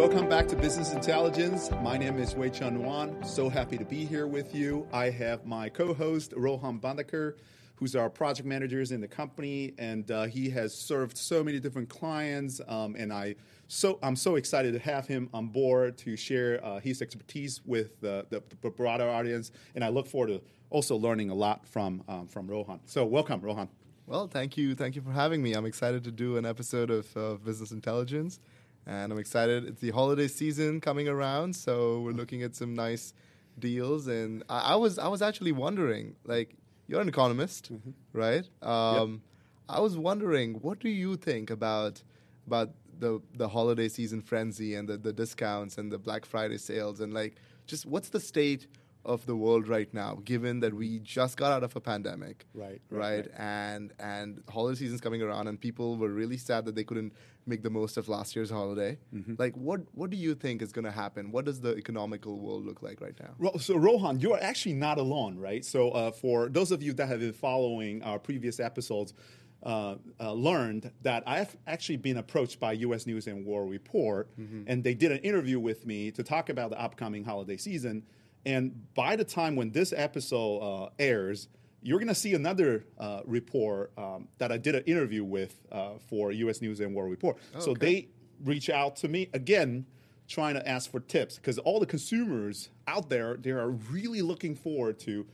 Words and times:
welcome 0.00 0.30
back 0.30 0.48
to 0.48 0.56
Business 0.56 0.94
Intelligence. 0.94 1.68
My 1.82 1.98
name 1.98 2.18
is 2.18 2.34
Wei 2.34 2.48
Chun 2.48 2.82
Wan. 2.82 3.22
So 3.22 3.50
happy 3.50 3.76
to 3.76 3.84
be 3.84 4.06
here 4.06 4.26
with 4.26 4.54
you. 4.54 4.88
I 4.94 5.10
have 5.10 5.44
my 5.44 5.68
co-host 5.68 6.32
Rohan 6.34 6.80
Bandekar, 6.80 7.34
who's 7.74 7.94
our 7.94 8.08
project 8.08 8.48
managers 8.48 8.92
in 8.92 9.02
the 9.02 9.06
company, 9.06 9.74
and 9.76 10.10
uh, 10.10 10.24
he 10.24 10.48
has 10.48 10.74
served 10.74 11.18
so 11.18 11.44
many 11.44 11.60
different 11.60 11.90
clients. 11.90 12.62
Um, 12.66 12.96
and 12.96 13.12
I 13.12 13.34
so 13.68 13.98
I'm 14.02 14.16
so 14.16 14.36
excited 14.36 14.72
to 14.72 14.78
have 14.78 15.06
him 15.06 15.28
on 15.34 15.48
board 15.48 15.98
to 15.98 16.16
share 16.16 16.64
uh, 16.64 16.80
his 16.80 17.02
expertise 17.02 17.60
with 17.66 18.00
the, 18.00 18.24
the, 18.30 18.42
the, 18.62 18.70
broader 18.70 19.06
audience. 19.06 19.52
And 19.74 19.84
I 19.84 19.90
look 19.90 20.06
forward 20.06 20.28
to 20.28 20.40
also 20.70 20.96
learning 20.96 21.28
a 21.28 21.34
lot 21.34 21.66
from 21.68 22.02
um, 22.08 22.26
from 22.26 22.46
Rohan. 22.46 22.80
So 22.86 23.04
welcome, 23.04 23.42
Rohan. 23.42 23.68
Well, 24.06 24.28
thank 24.28 24.56
you, 24.56 24.74
thank 24.74 24.96
you 24.96 25.02
for 25.02 25.12
having 25.12 25.42
me. 25.42 25.52
I'm 25.52 25.66
excited 25.66 26.04
to 26.04 26.10
do 26.10 26.38
an 26.38 26.46
episode 26.46 26.90
of 26.90 27.16
uh, 27.18 27.34
Business 27.34 27.70
Intelligence 27.70 28.40
and 28.90 29.12
I'm 29.12 29.18
excited. 29.18 29.64
It's 29.66 29.80
the 29.80 29.90
holiday 29.90 30.26
season 30.26 30.80
coming 30.80 31.06
around, 31.06 31.54
so 31.54 32.00
we're 32.00 32.10
looking 32.10 32.42
at 32.42 32.56
some 32.56 32.74
nice 32.74 33.14
deals. 33.56 34.08
And 34.08 34.42
I, 34.48 34.72
I 34.72 34.74
was 34.74 34.98
I 34.98 35.06
was 35.06 35.22
actually 35.22 35.52
wondering, 35.52 36.16
like, 36.24 36.56
you're 36.88 37.00
an 37.00 37.08
economist, 37.08 37.72
mm-hmm. 37.72 37.90
right? 38.12 38.48
Um, 38.62 39.12
yep. 39.12 39.76
I 39.76 39.80
was 39.80 39.96
wondering, 39.96 40.54
what 40.54 40.80
do 40.80 40.88
you 40.88 41.16
think 41.16 41.50
about 41.50 42.02
about 42.48 42.70
the 42.98 43.22
the 43.34 43.48
holiday 43.48 43.88
season 43.88 44.20
frenzy 44.20 44.74
and 44.74 44.88
the, 44.88 44.96
the 44.98 45.12
discounts 45.12 45.78
and 45.78 45.92
the 45.92 45.98
Black 45.98 46.24
Friday 46.26 46.58
sales 46.58 47.00
and 47.00 47.14
like 47.14 47.36
just 47.66 47.86
what's 47.86 48.08
the 48.08 48.20
state 48.20 48.66
of 49.04 49.24
the 49.26 49.34
world 49.34 49.66
right 49.66 49.92
now, 49.94 50.18
given 50.24 50.60
that 50.60 50.74
we 50.74 50.98
just 50.98 51.36
got 51.36 51.52
out 51.52 51.64
of 51.64 51.74
a 51.74 51.80
pandemic, 51.80 52.46
right, 52.54 52.80
right, 52.90 53.00
right, 53.00 53.28
and 53.36 53.92
and 53.98 54.42
holiday 54.48 54.78
season's 54.78 55.00
coming 55.00 55.22
around, 55.22 55.48
and 55.48 55.60
people 55.60 55.96
were 55.96 56.10
really 56.10 56.36
sad 56.36 56.64
that 56.66 56.74
they 56.74 56.84
couldn't 56.84 57.14
make 57.46 57.62
the 57.62 57.70
most 57.70 57.96
of 57.96 58.08
last 58.08 58.36
year's 58.36 58.50
holiday. 58.50 58.98
Mm-hmm. 59.14 59.34
Like, 59.38 59.56
what 59.56 59.80
what 59.92 60.10
do 60.10 60.16
you 60.16 60.34
think 60.34 60.60
is 60.60 60.72
going 60.72 60.84
to 60.84 60.90
happen? 60.90 61.32
What 61.32 61.46
does 61.46 61.60
the 61.60 61.76
economical 61.76 62.38
world 62.38 62.66
look 62.66 62.82
like 62.82 63.00
right 63.00 63.18
now? 63.20 63.58
So, 63.58 63.76
Rohan, 63.76 64.20
you 64.20 64.32
are 64.34 64.42
actually 64.42 64.74
not 64.74 64.98
alone, 64.98 65.38
right? 65.38 65.64
So, 65.64 65.90
uh, 65.90 66.10
for 66.10 66.48
those 66.48 66.70
of 66.70 66.82
you 66.82 66.92
that 66.94 67.08
have 67.08 67.20
been 67.20 67.32
following 67.32 68.02
our 68.02 68.18
previous 68.18 68.60
episodes. 68.60 69.14
Uh, 69.62 69.96
uh, 70.18 70.32
learned 70.32 70.90
that 71.02 71.22
I've 71.26 71.54
actually 71.66 71.98
been 71.98 72.16
approached 72.16 72.58
by 72.58 72.72
U.S. 72.72 73.06
News 73.06 73.26
and 73.26 73.44
World 73.44 73.70
Report, 73.70 74.30
mm-hmm. 74.40 74.62
and 74.66 74.82
they 74.82 74.94
did 74.94 75.12
an 75.12 75.18
interview 75.18 75.60
with 75.60 75.84
me 75.84 76.10
to 76.12 76.22
talk 76.22 76.48
about 76.48 76.70
the 76.70 76.80
upcoming 76.80 77.24
holiday 77.24 77.58
season. 77.58 78.04
And 78.46 78.92
by 78.94 79.16
the 79.16 79.24
time 79.24 79.56
when 79.56 79.70
this 79.70 79.92
episode 79.94 80.58
uh, 80.58 80.90
airs, 80.98 81.48
you're 81.82 81.98
going 81.98 82.08
to 82.08 82.14
see 82.14 82.34
another 82.34 82.84
uh, 82.98 83.20
report 83.24 83.92
um, 83.96 84.28
that 84.38 84.52
I 84.52 84.58
did 84.58 84.74
an 84.74 84.84
interview 84.84 85.24
with 85.24 85.54
uh, 85.72 85.92
for 86.08 86.32
U.S. 86.32 86.60
News 86.60 86.80
and 86.80 86.94
World 86.94 87.10
Report. 87.10 87.36
Oh, 87.54 87.60
so 87.60 87.74
they 87.74 88.08
reach 88.44 88.70
out 88.70 88.96
to 88.96 89.08
me 89.08 89.28
again, 89.32 89.86
trying 90.28 90.54
to 90.54 90.68
ask 90.68 90.90
for 90.90 91.00
tips 91.00 91.36
because 91.36 91.58
all 91.58 91.80
the 91.80 91.86
consumers 91.86 92.70
out 92.86 93.08
there 93.08 93.36
they 93.36 93.50
are 93.50 93.70
really 93.70 94.22
looking 94.22 94.54
forward 94.54 94.98
to 95.00 95.26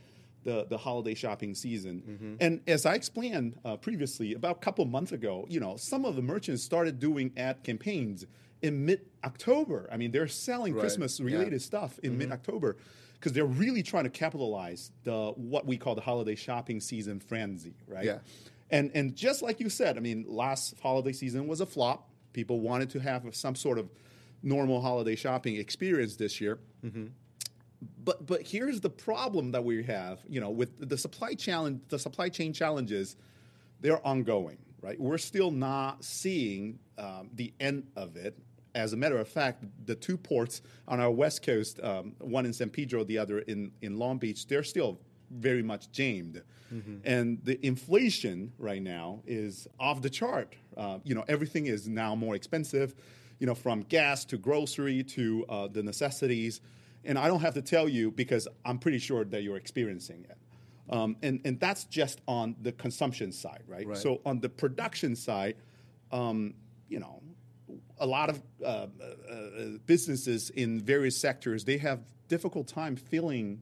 the, 0.43 0.65
the 0.69 0.77
holiday 0.77 1.13
shopping 1.13 1.53
season. 1.53 2.01
Mm-hmm. 2.07 2.35
And 2.39 2.61
as 2.67 2.85
I 2.85 2.93
explained 2.93 3.59
uh, 3.65 3.75
previously, 3.75 4.33
about 4.33 4.57
a 4.57 4.59
couple 4.59 4.85
months 4.85 5.11
ago, 5.11 5.45
you 5.49 5.59
know, 5.59 5.75
some 5.75 6.05
of 6.05 6.15
the 6.15 6.21
merchants 6.21 6.63
started 6.63 6.99
doing 6.99 7.33
ad 7.35 7.63
campaigns 7.63 8.25
in 8.61 8.85
mid 8.85 9.01
October. 9.23 9.89
I 9.91 9.97
mean, 9.97 10.11
they're 10.11 10.27
selling 10.27 10.73
right. 10.73 10.81
Christmas 10.81 11.19
related 11.19 11.53
yeah. 11.53 11.59
stuff 11.59 11.99
in 12.03 12.11
mm-hmm. 12.11 12.19
mid 12.19 12.31
October 12.31 12.77
because 13.19 13.33
they're 13.33 13.45
really 13.45 13.83
trying 13.83 14.03
to 14.03 14.09
capitalize 14.09 14.91
the 15.03 15.33
what 15.35 15.65
we 15.65 15.77
call 15.77 15.95
the 15.95 16.01
holiday 16.01 16.35
shopping 16.35 16.79
season 16.79 17.19
frenzy, 17.19 17.75
right? 17.87 18.05
Yeah. 18.05 18.19
And 18.69 18.91
and 18.93 19.15
just 19.15 19.41
like 19.41 19.59
you 19.59 19.69
said, 19.69 19.97
I 19.97 20.01
mean, 20.01 20.25
last 20.27 20.75
holiday 20.81 21.13
season 21.13 21.47
was 21.47 21.61
a 21.61 21.65
flop. 21.65 22.09
People 22.33 22.59
wanted 22.59 22.89
to 22.91 22.99
have 22.99 23.23
some 23.35 23.55
sort 23.55 23.79
of 23.79 23.89
normal 24.43 24.81
holiday 24.81 25.15
shopping 25.15 25.55
experience 25.55 26.15
this 26.15 26.39
year. 26.39 26.59
Mm-hmm. 26.83 27.07
But 28.03 28.25
but 28.25 28.41
here's 28.41 28.81
the 28.81 28.89
problem 28.89 29.51
that 29.51 29.63
we 29.63 29.83
have, 29.83 30.19
you 30.27 30.41
know, 30.41 30.49
with 30.49 30.89
the 30.89 30.97
supply 30.97 31.33
challenge, 31.33 31.81
the 31.89 31.99
supply 31.99 32.29
chain 32.29 32.53
challenges, 32.53 33.15
they're 33.81 34.05
ongoing, 34.05 34.57
right? 34.81 34.99
We're 34.99 35.17
still 35.17 35.51
not 35.51 36.03
seeing 36.03 36.79
um, 36.97 37.29
the 37.33 37.53
end 37.59 37.87
of 37.95 38.15
it 38.15 38.37
as 38.77 38.93
a 38.93 38.97
matter 38.97 39.17
of 39.17 39.27
fact, 39.27 39.65
the 39.85 39.95
two 39.95 40.17
ports 40.17 40.61
on 40.87 40.99
our 40.99 41.11
west 41.11 41.41
coast, 41.41 41.79
um, 41.83 42.15
one 42.19 42.45
in 42.45 42.53
San 42.53 42.69
Pedro, 42.69 43.03
the 43.03 43.17
other 43.17 43.39
in, 43.39 43.71
in 43.81 43.97
Long 43.97 44.17
Beach, 44.19 44.47
they're 44.47 44.63
still 44.63 44.99
very 45.31 45.63
much 45.63 45.91
jammed. 45.91 46.43
Mm-hmm. 46.73 46.97
And 47.03 47.39
the 47.43 47.65
inflation 47.65 48.53
right 48.59 48.81
now 48.81 49.21
is 49.25 49.67
off 49.79 50.01
the 50.01 50.09
chart. 50.09 50.55
Uh, 50.75 50.99
you 51.03 51.15
know, 51.15 51.25
everything 51.27 51.65
is 51.65 51.87
now 51.87 52.13
more 52.13 52.35
expensive, 52.35 52.93
you 53.39 53.47
know, 53.47 53.55
from 53.55 53.81
gas 53.81 54.25
to 54.25 54.37
grocery 54.37 55.03
to 55.03 55.45
uh, 55.49 55.67
the 55.67 55.81
necessities. 55.81 56.61
And 57.03 57.17
I 57.17 57.27
don't 57.27 57.41
have 57.41 57.55
to 57.55 57.61
tell 57.61 57.89
you 57.89 58.11
because 58.11 58.47
I'm 58.63 58.77
pretty 58.77 58.99
sure 58.99 59.25
that 59.25 59.41
you're 59.41 59.57
experiencing 59.57 60.25
it. 60.29 60.37
Um, 60.89 61.17
and, 61.23 61.41
and 61.45 61.59
that's 61.59 61.85
just 61.85 62.21
on 62.27 62.55
the 62.61 62.71
consumption 62.73 63.31
side, 63.31 63.63
right? 63.67 63.87
right. 63.87 63.97
So 63.97 64.21
on 64.25 64.39
the 64.39 64.49
production 64.49 65.15
side, 65.15 65.55
um, 66.11 66.53
you 66.89 66.99
know, 66.99 67.21
a 67.99 68.05
lot 68.05 68.29
of 68.29 68.41
uh, 68.63 68.67
uh, 68.67 68.87
businesses 69.85 70.49
in 70.51 70.79
various 70.79 71.19
sectors 71.19 71.63
they 71.63 71.77
have 71.77 71.99
difficult 72.27 72.67
time 72.67 72.95
filling 72.95 73.61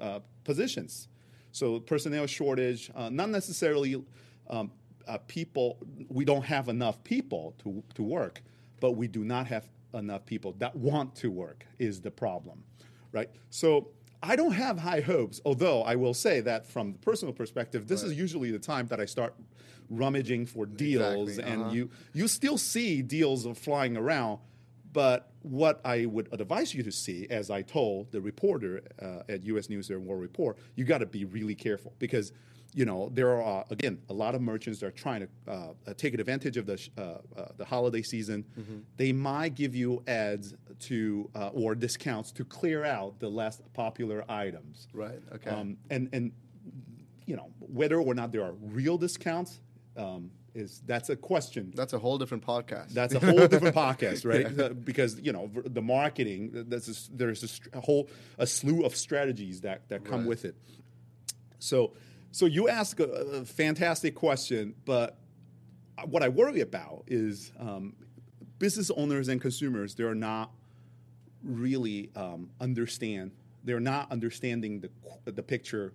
uh, 0.00 0.20
positions. 0.44 1.08
So 1.52 1.80
personnel 1.80 2.26
shortage, 2.26 2.90
uh, 2.94 3.08
not 3.10 3.30
necessarily 3.30 4.02
um, 4.48 4.70
uh, 5.06 5.18
people. 5.26 5.78
We 6.08 6.24
don't 6.24 6.44
have 6.44 6.68
enough 6.68 7.02
people 7.04 7.54
to 7.62 7.82
to 7.94 8.02
work, 8.02 8.42
but 8.80 8.92
we 8.92 9.08
do 9.08 9.24
not 9.24 9.46
have 9.48 9.66
enough 9.94 10.24
people 10.26 10.52
that 10.58 10.76
want 10.76 11.14
to 11.16 11.30
work. 11.30 11.66
Is 11.78 12.00
the 12.00 12.10
problem, 12.10 12.64
right? 13.12 13.30
So 13.50 13.88
I 14.22 14.36
don't 14.36 14.52
have 14.52 14.78
high 14.78 15.00
hopes, 15.00 15.40
although 15.44 15.82
I 15.82 15.96
will 15.96 16.14
say 16.14 16.40
that 16.40 16.66
from 16.66 16.92
the 16.92 16.98
personal 16.98 17.32
perspective, 17.32 17.86
this 17.86 18.02
right. 18.02 18.12
is 18.12 18.18
usually 18.18 18.50
the 18.50 18.58
time 18.58 18.88
that 18.88 19.00
I 19.00 19.04
start 19.04 19.34
rummaging 19.90 20.46
for 20.46 20.66
deals, 20.66 21.30
exactly. 21.30 21.52
uh-huh. 21.52 21.64
and 21.64 21.72
you 21.72 21.90
you 22.12 22.28
still 22.28 22.58
see 22.58 23.02
deals 23.02 23.46
flying 23.58 23.96
around. 23.96 24.38
But 24.92 25.30
what 25.42 25.80
I 25.84 26.06
would 26.06 26.28
advise 26.32 26.74
you 26.74 26.82
to 26.82 26.92
see, 26.92 27.26
as 27.30 27.50
I 27.50 27.62
told 27.62 28.10
the 28.10 28.20
reporter 28.20 28.82
uh, 29.00 29.22
at 29.28 29.44
U.S. 29.44 29.68
News 29.68 29.90
and 29.90 30.06
World 30.06 30.22
Report, 30.22 30.58
you 30.76 30.84
got 30.84 30.98
to 30.98 31.06
be 31.06 31.24
really 31.24 31.54
careful 31.54 31.94
because 31.98 32.32
you 32.74 32.84
know 32.84 33.10
there 33.14 33.40
are 33.40 33.64
again 33.70 33.98
a 34.08 34.12
lot 34.12 34.34
of 34.34 34.42
merchants 34.42 34.80
that 34.80 34.86
are 34.86 34.90
trying 34.90 35.20
to 35.20 35.28
uh, 35.50 35.68
uh 35.86 35.94
take 35.94 36.14
advantage 36.14 36.56
of 36.56 36.66
the 36.66 36.76
sh- 36.76 36.90
uh, 36.98 37.18
uh, 37.36 37.46
the 37.56 37.64
holiday 37.64 38.02
season. 38.02 38.44
Mm-hmm. 38.58 38.78
They 38.96 39.12
might 39.12 39.54
give 39.54 39.74
you 39.74 40.02
ads 40.06 40.54
to 40.80 41.30
uh, 41.34 41.48
or 41.48 41.74
discounts 41.74 42.32
to 42.32 42.44
clear 42.44 42.84
out 42.84 43.18
the 43.20 43.28
less 43.28 43.60
popular 43.74 44.24
items. 44.28 44.88
Right. 44.92 45.20
Okay. 45.34 45.50
Um, 45.50 45.76
and 45.90 46.08
and 46.12 46.32
you 47.26 47.36
know 47.36 47.50
whether 47.58 48.00
or 48.00 48.14
not 48.14 48.32
there 48.32 48.42
are 48.42 48.52
real 48.52 48.98
discounts 48.98 49.60
um, 49.98 50.30
is 50.54 50.82
that's 50.86 51.10
a 51.10 51.16
question. 51.16 51.72
That's 51.74 51.92
a 51.92 51.98
whole 51.98 52.18
different 52.18 52.44
podcast. 52.44 52.90
That's 52.90 53.14
a 53.14 53.20
whole 53.20 53.46
different 53.46 53.74
podcast, 53.84 54.24
right? 54.24 54.50
yeah. 54.56 54.68
because 54.68 55.20
you 55.20 55.32
know 55.32 55.50
the 55.64 55.82
marketing. 55.82 56.50
There's 56.68 57.08
a, 57.08 57.16
there's 57.16 57.60
a, 57.72 57.80
whole 57.80 58.08
a 58.38 58.46
slew 58.46 58.84
of 58.84 58.96
strategies 58.96 59.60
that 59.62 59.88
that 59.88 60.04
come 60.04 60.20
right. 60.20 60.28
with 60.28 60.44
it. 60.44 60.56
So 61.58 61.92
so 62.30 62.46
you 62.46 62.68
ask 62.68 63.00
a, 63.00 63.04
a, 63.04 63.44
fantastic 63.44 64.14
question, 64.14 64.74
but 64.84 65.18
what 66.04 66.22
I 66.22 66.28
worry 66.28 66.60
about 66.60 67.04
is 67.06 67.52
um, 67.58 67.94
business 68.58 68.90
owners 68.90 69.28
and 69.28 69.40
consumers. 69.40 69.94
They're 69.94 70.14
not 70.14 70.52
really 71.42 72.10
um, 72.14 72.50
understand. 72.60 73.32
They're 73.64 73.80
not 73.80 74.10
understanding 74.12 74.80
the 74.80 74.90
the 75.30 75.42
picture 75.42 75.92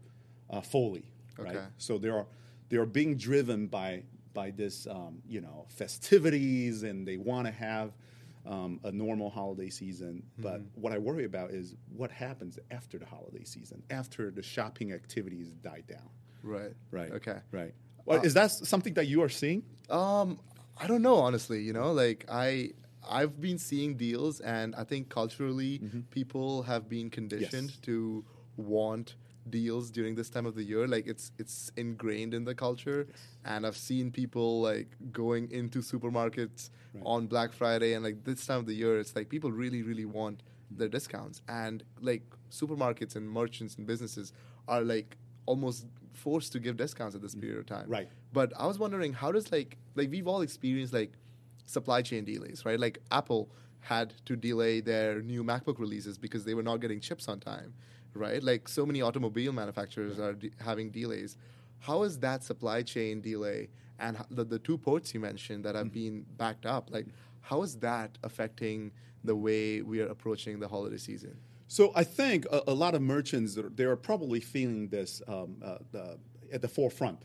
uh, 0.50 0.62
fully, 0.62 1.06
okay. 1.40 1.56
right? 1.56 1.68
So 1.78 1.97
there 1.97 2.16
are 2.16 2.28
they 2.73 2.79
are 2.79 2.88
being 2.88 3.15
driven 3.15 3.68
by 3.68 4.01
by 4.33 4.50
this 4.50 4.88
um, 4.88 5.21
you 5.27 5.42
know 5.42 5.68
festivities 5.69 6.81
and 6.81 7.07
they 7.07 7.18
want 7.18 7.45
to 7.45 7.53
have 7.53 7.92
um, 8.48 8.80
a 8.83 8.92
normal 8.92 9.30
holiday 9.30 9.69
season. 9.69 10.24
Mm-hmm. 10.33 10.42
But 10.42 10.62
what 10.74 10.92
I 10.92 10.98
worry 10.98 11.25
about 11.25 11.51
is 11.51 11.75
what 11.95 12.09
happens 12.09 12.57
after 12.71 12.98
the 12.98 13.06
holiday 13.06 13.44
season, 13.44 13.83
after 13.92 14.31
the 14.31 14.42
shopping 14.42 14.92
activities 14.92 15.51
die 15.51 15.83
down. 15.88 16.09
Right. 16.42 16.74
Right. 16.89 17.12
Okay. 17.12 17.38
Right. 17.51 17.75
Well, 18.06 18.19
uh, 18.19 18.24
is 18.24 18.33
that 18.33 18.50
something 18.50 18.95
that 18.95 19.06
you 19.06 19.21
are 19.21 19.30
seeing? 19.30 19.62
Um, 19.92 20.39
I 20.75 20.88
don't 20.88 21.03
know, 21.03 21.18
honestly. 21.18 21.62
You 21.62 21.74
know, 21.74 21.92
like 21.92 22.25
I 22.27 22.71
I've 23.07 23.39
been 23.39 23.59
seeing 23.59 23.98
deals, 23.98 24.39
and 24.39 24.74
I 24.75 24.83
think 24.83 25.09
culturally, 25.09 25.77
mm-hmm. 25.77 26.01
people 26.09 26.63
have 26.63 26.89
been 26.89 27.12
conditioned 27.12 27.69
yes. 27.69 27.80
to 27.83 28.25
want 28.57 29.15
deals 29.50 29.92
during 29.92 30.16
this 30.16 30.30
time 30.30 30.45
of 30.45 30.56
the 30.56 30.63
year. 30.63 30.88
Like 30.88 31.07
it's 31.07 31.31
it's 31.38 31.72
ingrained 31.78 32.34
in 32.34 32.45
the 32.45 32.56
culture, 32.56 33.07
and 33.45 33.66
I've 33.66 33.78
seen 33.78 34.12
people 34.12 34.62
like 34.62 34.88
going 35.12 35.51
into 35.51 35.80
supermarkets 35.80 36.69
right. 36.94 37.04
on 37.06 37.28
Black 37.28 37.54
Friday 37.54 37.94
and 37.94 38.04
like 38.04 38.24
this 38.24 38.45
time 38.45 38.60
of 38.60 38.66
the 38.66 38.74
year. 38.74 39.00
It's 39.00 39.16
like 39.16 39.30
people 39.30 39.51
really 39.51 39.81
really 39.81 40.06
want 40.06 40.44
their 40.72 40.88
discounts, 40.88 41.42
and 41.48 41.84
like 42.01 42.24
supermarkets 42.50 43.16
and 43.16 43.30
merchants 43.30 43.75
and 43.75 43.86
businesses 43.88 44.34
are 44.68 44.81
like 44.81 45.18
almost 45.46 45.86
forced 46.13 46.51
to 46.54 46.60
give 46.60 46.78
discounts 46.78 47.16
at 47.16 47.22
this 47.22 47.36
mm. 47.36 47.42
period 47.42 47.60
of 47.60 47.66
time. 47.66 47.86
Right. 47.88 48.10
But 48.31 48.54
I 48.57 48.68
was 48.68 48.80
wondering 48.80 49.13
how 49.13 49.31
does 49.31 49.51
like 49.51 49.78
like 49.96 50.10
we've 50.10 50.28
all 50.28 50.42
experienced 50.42 50.94
like 50.94 51.13
supply 51.66 52.01
chain 52.01 52.25
delays, 52.25 52.66
right? 52.66 52.80
Like 52.80 53.00
Apple 53.12 53.50
had 53.80 54.13
to 54.25 54.36
delay 54.36 54.80
their 54.80 55.22
new 55.22 55.44
MacBook 55.44 55.78
releases 55.78 56.18
because 56.18 56.46
they 56.46 56.54
were 56.54 56.63
not 56.63 56.78
getting 56.78 57.00
chips 57.00 57.28
on 57.28 57.39
time, 57.39 57.74
right? 58.13 58.42
Like 58.44 58.68
so 58.68 58.86
many 58.86 59.01
automobile 59.01 59.51
manufacturers 59.54 60.19
are 60.19 60.33
de- 60.33 60.51
having 60.60 60.89
delays. 60.89 61.38
How 61.80 62.04
is 62.04 62.19
that 62.19 62.44
supply 62.44 62.81
chain 62.81 63.21
delay 63.21 63.69
and 64.00 64.18
the, 64.30 64.44
the 64.44 64.60
two 64.60 64.77
ports 64.77 65.13
you 65.13 65.19
mentioned 65.19 65.63
that 65.65 65.75
have 65.75 65.92
been 65.94 66.25
backed 66.38 66.65
up, 66.65 66.89
like 66.92 67.06
how 67.42 67.62
is 67.62 67.75
that 67.77 68.18
affecting 68.24 68.92
the 69.24 69.36
way 69.36 69.81
we 69.81 70.01
are 70.01 70.07
approaching 70.07 70.60
the 70.60 70.68
holiday 70.68 70.98
season? 70.98 71.38
So 71.68 71.92
I 71.95 72.04
think 72.04 72.45
a, 72.51 72.62
a 72.68 72.74
lot 72.74 72.95
of 72.95 73.01
merchants 73.01 73.57
they 73.75 73.83
are 73.83 73.95
probably 73.95 74.39
feeling 74.39 74.89
this 74.89 75.21
um, 75.27 75.57
uh, 75.63 75.77
the, 75.92 76.18
at 76.51 76.62
the 76.62 76.68
forefront. 76.68 77.24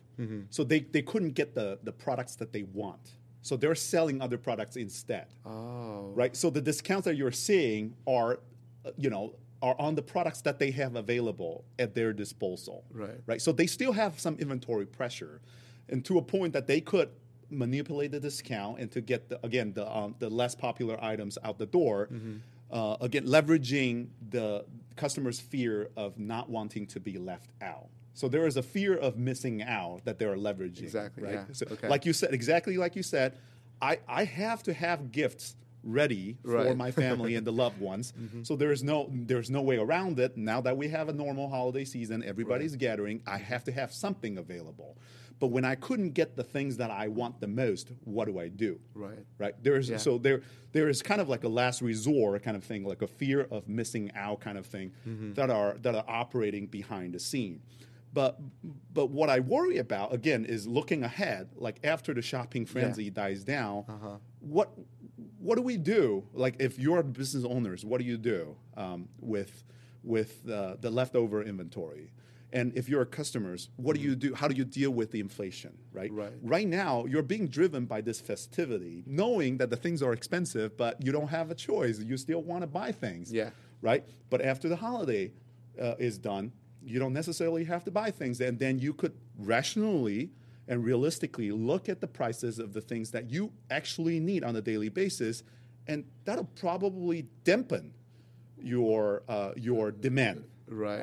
So 0.50 0.64
they, 0.64 0.80
they 0.80 1.02
couldn't 1.02 1.34
get 1.34 1.54
the, 1.54 1.78
the 1.84 1.92
products 1.92 2.34
that 2.36 2.52
they 2.52 2.64
want. 2.64 3.12
So 3.42 3.56
they're 3.56 3.76
selling 3.76 4.20
other 4.20 4.36
products 4.36 4.74
instead. 4.76 5.26
Oh, 5.46 6.10
Right. 6.14 6.34
So 6.36 6.50
the 6.50 6.60
discounts 6.60 7.04
that 7.04 7.14
you're 7.16 7.30
seeing 7.30 7.94
are, 8.06 8.40
uh, 8.84 8.90
you 8.96 9.10
know, 9.10 9.34
are 9.62 9.74
on 9.78 9.94
the 9.94 10.02
products 10.02 10.40
that 10.42 10.58
they 10.58 10.70
have 10.70 10.94
available 10.96 11.64
at 11.78 11.94
their 11.94 12.12
disposal. 12.12 12.84
Right. 12.92 13.20
Right. 13.26 13.42
So 13.42 13.52
they 13.52 13.66
still 13.66 13.92
have 13.92 14.18
some 14.20 14.36
inventory 14.38 14.86
pressure, 14.86 15.40
and 15.88 16.04
to 16.04 16.18
a 16.18 16.22
point 16.22 16.52
that 16.52 16.66
they 16.66 16.80
could 16.80 17.10
manipulate 17.50 18.10
the 18.12 18.20
discount 18.20 18.78
and 18.78 18.90
to 18.92 19.00
get 19.00 19.28
the 19.30 19.44
again 19.44 19.72
the 19.72 19.90
um, 19.90 20.14
the 20.18 20.28
less 20.28 20.54
popular 20.54 21.02
items 21.02 21.38
out 21.44 21.58
the 21.58 21.66
door. 21.66 22.08
Uh, 22.70 22.98
again, 23.00 23.24
leveraging 23.24 24.08
the 24.28 24.62
customer's 24.94 25.40
fear 25.40 25.88
of 25.96 26.18
not 26.18 26.50
wanting 26.50 26.86
to 26.86 27.00
be 27.00 27.16
left 27.16 27.48
out. 27.62 27.86
So 28.12 28.28
there 28.28 28.46
is 28.46 28.58
a 28.58 28.62
fear 28.62 28.94
of 28.94 29.16
missing 29.16 29.62
out 29.62 30.04
that 30.04 30.18
they're 30.18 30.36
leveraging. 30.36 30.82
Exactly, 30.82 31.22
Right. 31.22 31.32
yeah. 31.32 31.44
So 31.52 31.64
Okay. 31.70 31.88
like 31.88 32.04
you 32.04 32.12
said, 32.12 32.34
exactly 32.34 32.76
like 32.76 32.94
you 32.94 33.02
said, 33.02 33.38
I, 33.80 34.00
I 34.06 34.24
have 34.24 34.62
to 34.64 34.74
have 34.74 35.10
gifts 35.12 35.56
ready 35.92 36.36
for 36.42 36.74
my 36.74 36.90
family 36.90 37.34
and 37.34 37.46
the 37.46 37.52
loved 37.52 37.80
ones. 37.92 38.12
So 38.42 38.54
there's 38.56 38.82
no 38.84 39.08
there's 39.12 39.50
no 39.50 39.62
way 39.62 39.78
around 39.78 40.18
it. 40.20 40.36
Now 40.36 40.60
that 40.60 40.76
we 40.76 40.88
have 40.88 41.08
a 41.08 41.12
normal 41.12 41.48
holiday 41.48 41.84
season, 41.84 42.22
everybody's 42.24 42.76
gathering. 42.76 43.22
I 43.26 43.38
have 43.38 43.64
to 43.64 43.72
have 43.72 43.92
something 43.92 44.38
available. 44.38 44.96
But 45.40 45.48
when 45.48 45.64
I 45.64 45.76
couldn't 45.76 46.14
get 46.14 46.34
the 46.34 46.42
things 46.42 46.76
that 46.78 46.90
I 46.90 47.06
want 47.06 47.40
the 47.40 47.46
most, 47.46 47.92
what 48.04 48.24
do 48.26 48.40
I 48.40 48.48
do? 48.48 48.80
Right. 48.94 49.24
Right. 49.38 49.54
There's 49.62 49.88
Yeah. 49.88 49.96
so 49.98 50.18
there 50.18 50.42
there 50.72 50.88
is 50.88 51.00
kind 51.00 51.20
of 51.20 51.28
like 51.28 51.44
a 51.44 51.48
last 51.48 51.80
resort 51.80 52.42
kind 52.42 52.56
of 52.56 52.64
thing, 52.64 52.84
like 52.84 53.02
a 53.02 53.06
fear 53.06 53.46
of 53.50 53.68
missing 53.68 54.10
out 54.16 54.40
kind 54.40 54.58
of 54.58 54.66
thing 54.66 54.92
Mm-hmm. 55.08 55.34
that 55.34 55.48
are 55.50 55.76
that 55.82 55.94
are 55.94 56.04
operating 56.08 56.66
behind 56.66 57.14
the 57.14 57.20
scene. 57.20 57.60
But 58.12 58.40
but 58.92 59.10
what 59.10 59.28
I 59.30 59.38
worry 59.40 59.78
about 59.78 60.12
again 60.12 60.44
is 60.44 60.66
looking 60.66 61.04
ahead, 61.04 61.50
like 61.56 61.78
after 61.84 62.12
the 62.14 62.22
shopping 62.22 62.66
frenzy 62.66 63.08
dies 63.10 63.44
down, 63.44 63.84
Uh-huh. 63.88 64.16
what 64.40 64.70
what 65.48 65.56
do 65.56 65.62
we 65.62 65.78
do? 65.78 66.24
Like 66.34 66.56
if 66.58 66.78
you're 66.78 67.02
business 67.02 67.42
owners, 67.42 67.82
what 67.82 68.02
do 68.02 68.06
you 68.06 68.18
do 68.18 68.54
um, 68.76 69.08
with 69.18 69.64
with 70.04 70.46
uh, 70.46 70.76
the 70.78 70.90
leftover 70.90 71.42
inventory? 71.42 72.12
And 72.52 72.76
if 72.76 72.86
you're 72.86 73.06
customers, 73.06 73.70
what 73.76 73.96
do 73.96 74.02
you 74.02 74.14
do? 74.14 74.34
How 74.34 74.46
do 74.48 74.54
you 74.54 74.66
deal 74.66 74.90
with 74.90 75.10
the 75.10 75.20
inflation? 75.20 75.72
Right. 75.90 76.12
Right. 76.12 76.34
Right 76.42 76.68
now, 76.68 77.06
you're 77.06 77.22
being 77.22 77.48
driven 77.48 77.86
by 77.86 78.02
this 78.02 78.20
festivity, 78.20 79.04
knowing 79.06 79.56
that 79.56 79.70
the 79.70 79.76
things 79.76 80.02
are 80.02 80.12
expensive, 80.12 80.76
but 80.76 81.02
you 81.02 81.12
don't 81.12 81.28
have 81.28 81.50
a 81.50 81.54
choice. 81.54 81.98
You 81.98 82.18
still 82.18 82.42
want 82.42 82.60
to 82.60 82.66
buy 82.66 82.92
things. 82.92 83.32
Yeah. 83.32 83.50
Right. 83.80 84.04
But 84.28 84.42
after 84.42 84.68
the 84.68 84.76
holiday 84.76 85.32
uh, 85.80 85.94
is 85.98 86.18
done, 86.18 86.52
you 86.82 86.98
don't 86.98 87.14
necessarily 87.14 87.64
have 87.64 87.84
to 87.84 87.90
buy 87.90 88.10
things, 88.10 88.42
and 88.42 88.58
then 88.58 88.78
you 88.78 88.92
could 88.92 89.14
rationally 89.38 90.30
and 90.68 90.84
realistically 90.84 91.50
look 91.50 91.88
at 91.88 92.00
the 92.00 92.06
prices 92.06 92.58
of 92.58 92.72
the 92.72 92.80
things 92.80 93.10
that 93.12 93.30
you 93.30 93.50
actually 93.70 94.20
need 94.20 94.44
on 94.44 94.54
a 94.56 94.60
daily 94.60 94.88
basis, 94.88 95.42
and 95.86 96.04
that'll 96.24 96.44
probably 96.60 97.26
dampen 97.44 97.92
your 98.62 99.22
uh, 99.28 99.52
your 99.56 99.90
demand. 99.90 100.44
Right. 100.68 101.02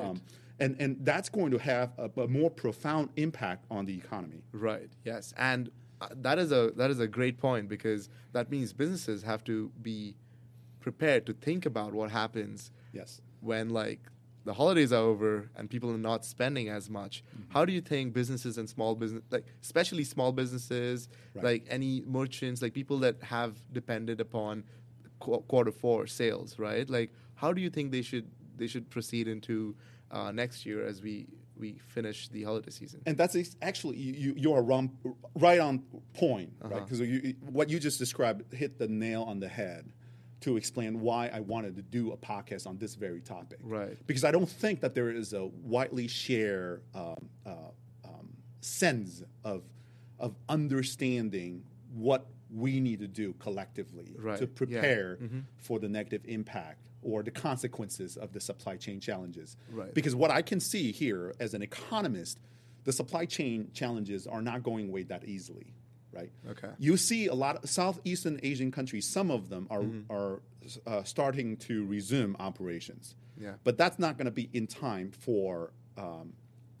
and 0.60 0.76
and 0.78 0.98
that's 1.04 1.28
going 1.28 1.50
to 1.50 1.58
have 1.58 1.90
a, 1.98 2.08
a 2.20 2.28
more 2.28 2.50
profound 2.50 3.10
impact 3.16 3.64
on 3.70 3.84
the 3.86 3.94
economy. 3.96 4.42
Right. 4.52 4.88
Yes, 5.04 5.34
and 5.36 5.70
uh, 6.00 6.08
that 6.16 6.38
is 6.38 6.52
a 6.52 6.72
that 6.76 6.90
is 6.90 7.00
a 7.00 7.08
great 7.08 7.38
point 7.38 7.68
because 7.68 8.08
that 8.32 8.50
means 8.50 8.72
businesses 8.72 9.22
have 9.24 9.42
to 9.44 9.70
be 9.82 10.14
prepared 10.80 11.26
to 11.26 11.32
think 11.32 11.66
about 11.66 11.92
what 11.92 12.10
happens 12.12 12.70
Yes. 12.92 13.20
when 13.40 13.70
like 13.70 13.98
the 14.46 14.54
holidays 14.54 14.92
are 14.92 15.02
over 15.12 15.50
and 15.56 15.68
people 15.68 15.90
are 15.90 15.98
not 16.12 16.24
spending 16.24 16.68
as 16.68 16.88
much. 16.88 17.14
Mm-hmm. 17.24 17.52
How 17.54 17.64
do 17.64 17.72
you 17.72 17.80
think 17.80 18.14
businesses 18.14 18.56
and 18.58 18.66
small 18.76 18.94
business 18.94 19.22
like 19.30 19.44
especially 19.62 20.04
small 20.04 20.32
businesses, 20.32 21.08
Right. 21.34 21.44
like 21.50 21.62
any 21.68 22.02
merchants, 22.18 22.62
like 22.62 22.72
people 22.72 22.98
that 23.00 23.16
have 23.22 23.52
depended 23.72 24.20
upon 24.20 24.64
qu- 25.18 25.42
quarter 25.48 25.72
four 25.72 26.06
sales, 26.06 26.58
right? 26.58 26.88
Like 26.88 27.10
how 27.34 27.52
do 27.52 27.60
you 27.60 27.70
think 27.76 27.90
they 27.90 28.02
should 28.02 28.26
they 28.56 28.68
should 28.68 28.88
proceed 28.88 29.26
into 29.28 29.74
uh, 30.10 30.30
next 30.32 30.64
year 30.64 30.86
as 30.86 31.02
we 31.02 31.26
we 31.58 31.78
finish 31.96 32.28
the 32.28 32.42
holiday 32.44 32.70
season? 32.70 33.00
And 33.06 33.16
that's 33.18 33.36
actually 33.62 33.96
you, 33.96 34.34
you 34.36 34.52
are 34.52 34.62
wrong, 34.62 34.84
right 35.34 35.58
on 35.58 35.80
point, 36.14 36.52
right? 36.60 36.72
Uh-huh. 36.72 36.80
Because 36.84 37.00
you, 37.00 37.34
what 37.58 37.68
you 37.68 37.78
just 37.80 37.98
described 37.98 38.54
hit 38.54 38.78
the 38.78 38.86
nail 38.88 39.22
on 39.24 39.40
the 39.40 39.48
head 39.48 39.92
to 40.46 40.56
explain 40.56 41.00
why 41.00 41.28
I 41.32 41.40
wanted 41.40 41.74
to 41.74 41.82
do 41.82 42.12
a 42.12 42.16
podcast 42.16 42.66
on 42.68 42.78
this 42.78 42.94
very 42.94 43.20
topic. 43.20 43.58
Right. 43.62 43.96
Because 44.06 44.22
I 44.24 44.30
don't 44.30 44.48
think 44.48 44.80
that 44.80 44.94
there 44.94 45.10
is 45.10 45.32
a 45.32 45.46
widely 45.46 46.06
shared 46.06 46.82
um, 46.94 47.28
uh, 47.44 47.50
um, 48.04 48.28
sense 48.60 49.22
of 49.44 49.62
of 50.18 50.34
understanding 50.48 51.62
what 51.92 52.26
we 52.50 52.80
need 52.80 53.00
to 53.00 53.08
do 53.08 53.34
collectively 53.38 54.14
Right. 54.18 54.38
to 54.38 54.44
Yeah. 54.44 54.50
prepare 54.54 55.18
for 55.56 55.78
the 55.78 55.88
negative 55.88 56.22
impact 56.26 56.78
or 57.02 57.22
the 57.22 57.30
consequences 57.30 58.16
of 58.16 58.32
the 58.32 58.40
supply 58.40 58.76
chain 58.76 58.98
challenges. 59.00 59.56
Right. 59.70 59.92
Because 59.92 60.14
what 60.14 60.30
I 60.30 60.40
can 60.42 60.60
see 60.60 60.90
here 60.92 61.34
as 61.38 61.52
an 61.54 61.60
economist, 61.62 62.38
the 62.84 62.92
supply 62.92 63.26
chain 63.26 63.68
challenges 63.74 64.26
are 64.26 64.40
not 64.40 64.62
going 64.62 64.88
away 64.88 65.02
that 65.02 65.24
easily, 65.26 65.74
right? 66.12 66.30
Okay. 66.50 66.68
You 66.78 66.96
see 66.96 67.26
a 67.26 67.34
lot 67.34 67.62
of 67.62 67.68
Southeastern 67.68 68.40
Asian 68.42 68.70
countries, 68.70 69.06
some 69.06 69.30
of 69.30 69.48
them 69.48 69.66
are, 69.70 69.84
are 70.10 70.42
uh, 70.86 71.02
starting 71.04 71.56
to 71.58 71.84
resume 71.86 72.36
operations. 72.38 73.14
Yeah. 73.38 73.54
But 73.64 73.76
that's 73.76 73.98
not 73.98 74.16
going 74.16 74.26
to 74.26 74.30
be 74.30 74.48
in 74.52 74.66
time 74.66 75.10
for, 75.12 75.72
um, 75.98 76.32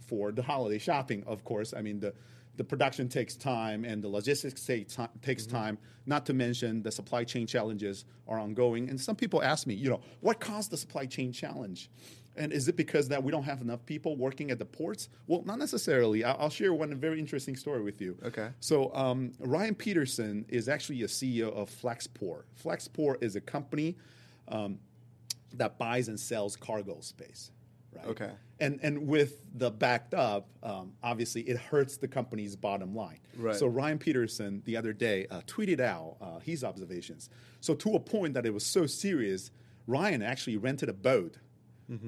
for 0.06 0.32
the 0.32 0.42
holiday 0.42 0.78
shopping, 0.78 1.24
of 1.26 1.44
course. 1.44 1.74
I 1.74 1.82
mean, 1.82 2.00
the, 2.00 2.14
the 2.56 2.64
production 2.64 3.08
takes 3.08 3.36
time 3.36 3.84
and 3.84 4.02
the 4.02 4.08
logistics 4.08 4.64
take 4.64 4.88
ti- 4.88 5.02
takes 5.20 5.46
time, 5.46 5.78
not 6.06 6.26
to 6.26 6.32
mention 6.32 6.82
the 6.82 6.90
supply 6.90 7.24
chain 7.24 7.46
challenges 7.46 8.04
are 8.26 8.38
ongoing. 8.38 8.88
And 8.88 8.98
some 9.00 9.16
people 9.16 9.42
ask 9.42 9.66
me, 9.66 9.74
you 9.74 9.90
know, 9.90 10.00
what 10.20 10.40
caused 10.40 10.70
the 10.70 10.76
supply 10.76 11.06
chain 11.06 11.32
challenge? 11.32 11.90
And 12.36 12.52
is 12.52 12.68
it 12.68 12.76
because 12.76 13.08
that 13.08 13.22
we 13.22 13.32
don't 13.32 13.44
have 13.44 13.60
enough 13.60 13.84
people 13.86 14.16
working 14.16 14.50
at 14.50 14.58
the 14.58 14.64
ports? 14.64 15.08
Well, 15.26 15.42
not 15.44 15.58
necessarily. 15.58 16.24
I'll, 16.24 16.36
I'll 16.40 16.50
share 16.50 16.72
one 16.74 16.94
very 16.96 17.18
interesting 17.18 17.56
story 17.56 17.82
with 17.82 18.00
you. 18.00 18.16
Okay. 18.24 18.50
So 18.60 18.94
um, 18.94 19.32
Ryan 19.40 19.74
Peterson 19.74 20.44
is 20.48 20.68
actually 20.68 21.02
a 21.02 21.06
CEO 21.06 21.52
of 21.54 21.70
Flexport. 21.70 22.42
Flexport 22.62 23.22
is 23.22 23.36
a 23.36 23.40
company 23.40 23.96
um, 24.48 24.78
that 25.54 25.78
buys 25.78 26.08
and 26.08 26.18
sells 26.18 26.56
cargo 26.56 27.00
space. 27.00 27.50
Right. 27.94 28.06
Okay. 28.06 28.30
And 28.58 28.80
and 28.82 29.06
with 29.06 29.42
the 29.54 29.70
backed 29.70 30.14
up, 30.14 30.48
um, 30.62 30.92
obviously 31.02 31.42
it 31.42 31.58
hurts 31.58 31.96
the 31.96 32.08
company's 32.08 32.56
bottom 32.56 32.94
line. 32.94 33.20
Right. 33.36 33.56
So 33.56 33.66
Ryan 33.66 33.98
Peterson 33.98 34.62
the 34.64 34.76
other 34.76 34.92
day 34.92 35.26
uh, 35.30 35.40
tweeted 35.46 35.80
out 35.80 36.16
uh, 36.20 36.38
his 36.40 36.64
observations. 36.64 37.30
So 37.60 37.74
to 37.74 37.94
a 37.94 38.00
point 38.00 38.34
that 38.34 38.46
it 38.46 38.54
was 38.54 38.64
so 38.64 38.86
serious, 38.86 39.50
Ryan 39.86 40.22
actually 40.22 40.56
rented 40.56 40.88
a 40.88 40.94
boat 40.94 41.36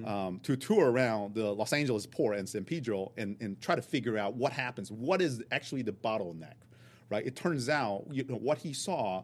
um, 0.04 0.40
to 0.42 0.56
tour 0.56 0.90
around 0.90 1.35
the 1.35 1.52
Los 1.52 1.73
Angeles 1.73 2.06
port 2.06 2.37
and 2.37 2.49
San 2.49 2.64
Pedro 2.64 3.12
and, 3.16 3.37
and 3.40 3.61
try 3.61 3.75
to 3.75 3.82
figure 3.82 4.18
out 4.18 4.35
what 4.35 4.52
happens. 4.52 4.90
What 4.90 5.23
is 5.23 5.42
actually 5.52 5.82
the 5.82 5.92
bottleneck? 5.92 6.54
Right. 7.11 7.26
It 7.26 7.37
turns 7.37 7.68
out 7.68 8.04
you 8.11 8.25
know 8.25 8.37
what 8.37 8.58
he 8.58 8.73
saw 8.75 9.23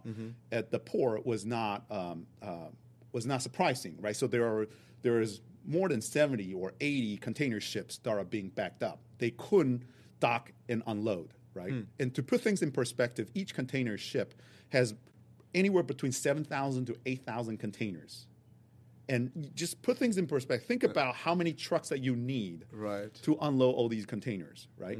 at 0.53 0.71
the 0.71 0.79
port 0.79 1.27
was 1.27 1.45
not 1.45 1.85
um, 1.91 2.27
uh, 2.41 2.69
was 3.13 3.27
not 3.27 3.43
surprising. 3.43 3.97
Right. 4.01 4.17
So 4.17 4.27
there 4.27 4.47
are 4.47 4.69
there 5.03 5.21
is 5.21 5.41
more 5.67 5.89
than 5.89 6.01
70 6.01 6.55
or 6.55 6.73
80 6.81 7.17
container 7.19 7.61
ships 7.61 7.99
that 7.99 8.11
are 8.11 8.25
being 8.25 8.49
backed 8.49 8.83
up. 8.83 9.01
They 9.19 9.31
couldn't 9.31 9.83
dock 10.21 10.53
and 10.69 10.83
unload, 10.87 11.35
right? 11.55 11.73
And 11.99 12.15
to 12.15 12.23
put 12.23 12.41
things 12.43 12.63
in 12.63 12.71
perspective, 12.71 13.31
each 13.35 13.55
container 13.55 13.97
ship 13.99 14.35
has 14.71 14.95
anywhere 15.55 15.83
between 15.83 16.13
7,000 16.13 16.87
to 16.87 16.97
8,000 17.07 17.59
containers. 17.59 18.27
And 19.09 19.51
just 19.55 19.83
put 19.83 19.99
things 19.99 20.17
in 20.17 20.27
perspective. 20.27 20.67
Think 20.67 20.83
about 20.83 21.15
how 21.15 21.35
many 21.35 21.53
trucks 21.53 21.89
that 21.91 22.01
you 22.01 22.17
need 22.17 22.65
Right. 22.73 23.13
to 23.23 23.37
unload 23.41 23.75
all 23.75 23.89
these 23.89 24.07
containers, 24.07 24.69
right? 24.79 24.99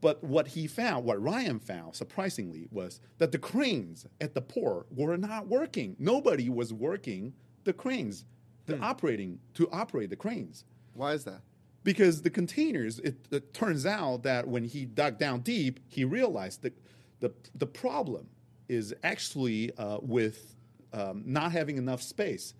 But 0.00 0.22
what 0.22 0.48
he 0.48 0.66
found, 0.66 1.04
what 1.04 1.20
Ryan 1.20 1.58
found, 1.58 1.96
surprisingly, 1.96 2.68
was 2.70 3.00
that 3.18 3.32
the 3.32 3.38
cranes 3.38 4.06
at 4.20 4.34
the 4.34 4.40
port 4.42 4.86
were 4.94 5.16
not 5.16 5.48
working. 5.48 5.96
Nobody 5.98 6.48
was 6.48 6.72
working 6.72 7.32
the 7.64 7.72
cranes, 7.72 8.24
the 8.66 8.78
operating 8.80 9.40
to 9.54 9.68
operate 9.70 10.10
the 10.10 10.16
cranes, 10.16 10.64
Why 10.94 11.14
is 11.14 11.24
that? 11.24 11.40
because 11.84 12.20
the 12.22 12.30
containers. 12.30 12.98
It, 13.00 13.16
it 13.30 13.54
turns 13.54 13.86
out 13.86 14.22
that 14.24 14.46
when 14.46 14.64
he 14.64 14.84
dug 14.84 15.18
down 15.18 15.40
deep, 15.40 15.80
he 15.88 16.04
realized 16.04 16.62
that 16.62 16.78
the 17.20 17.32
the 17.54 17.66
problem 17.66 18.28
is 18.68 18.94
actually 19.02 19.72
uh, 19.78 19.98
with 20.02 20.54
um, 20.92 21.22
not 21.26 21.50
having 21.52 21.78
enough 21.78 22.02
space 22.02 22.54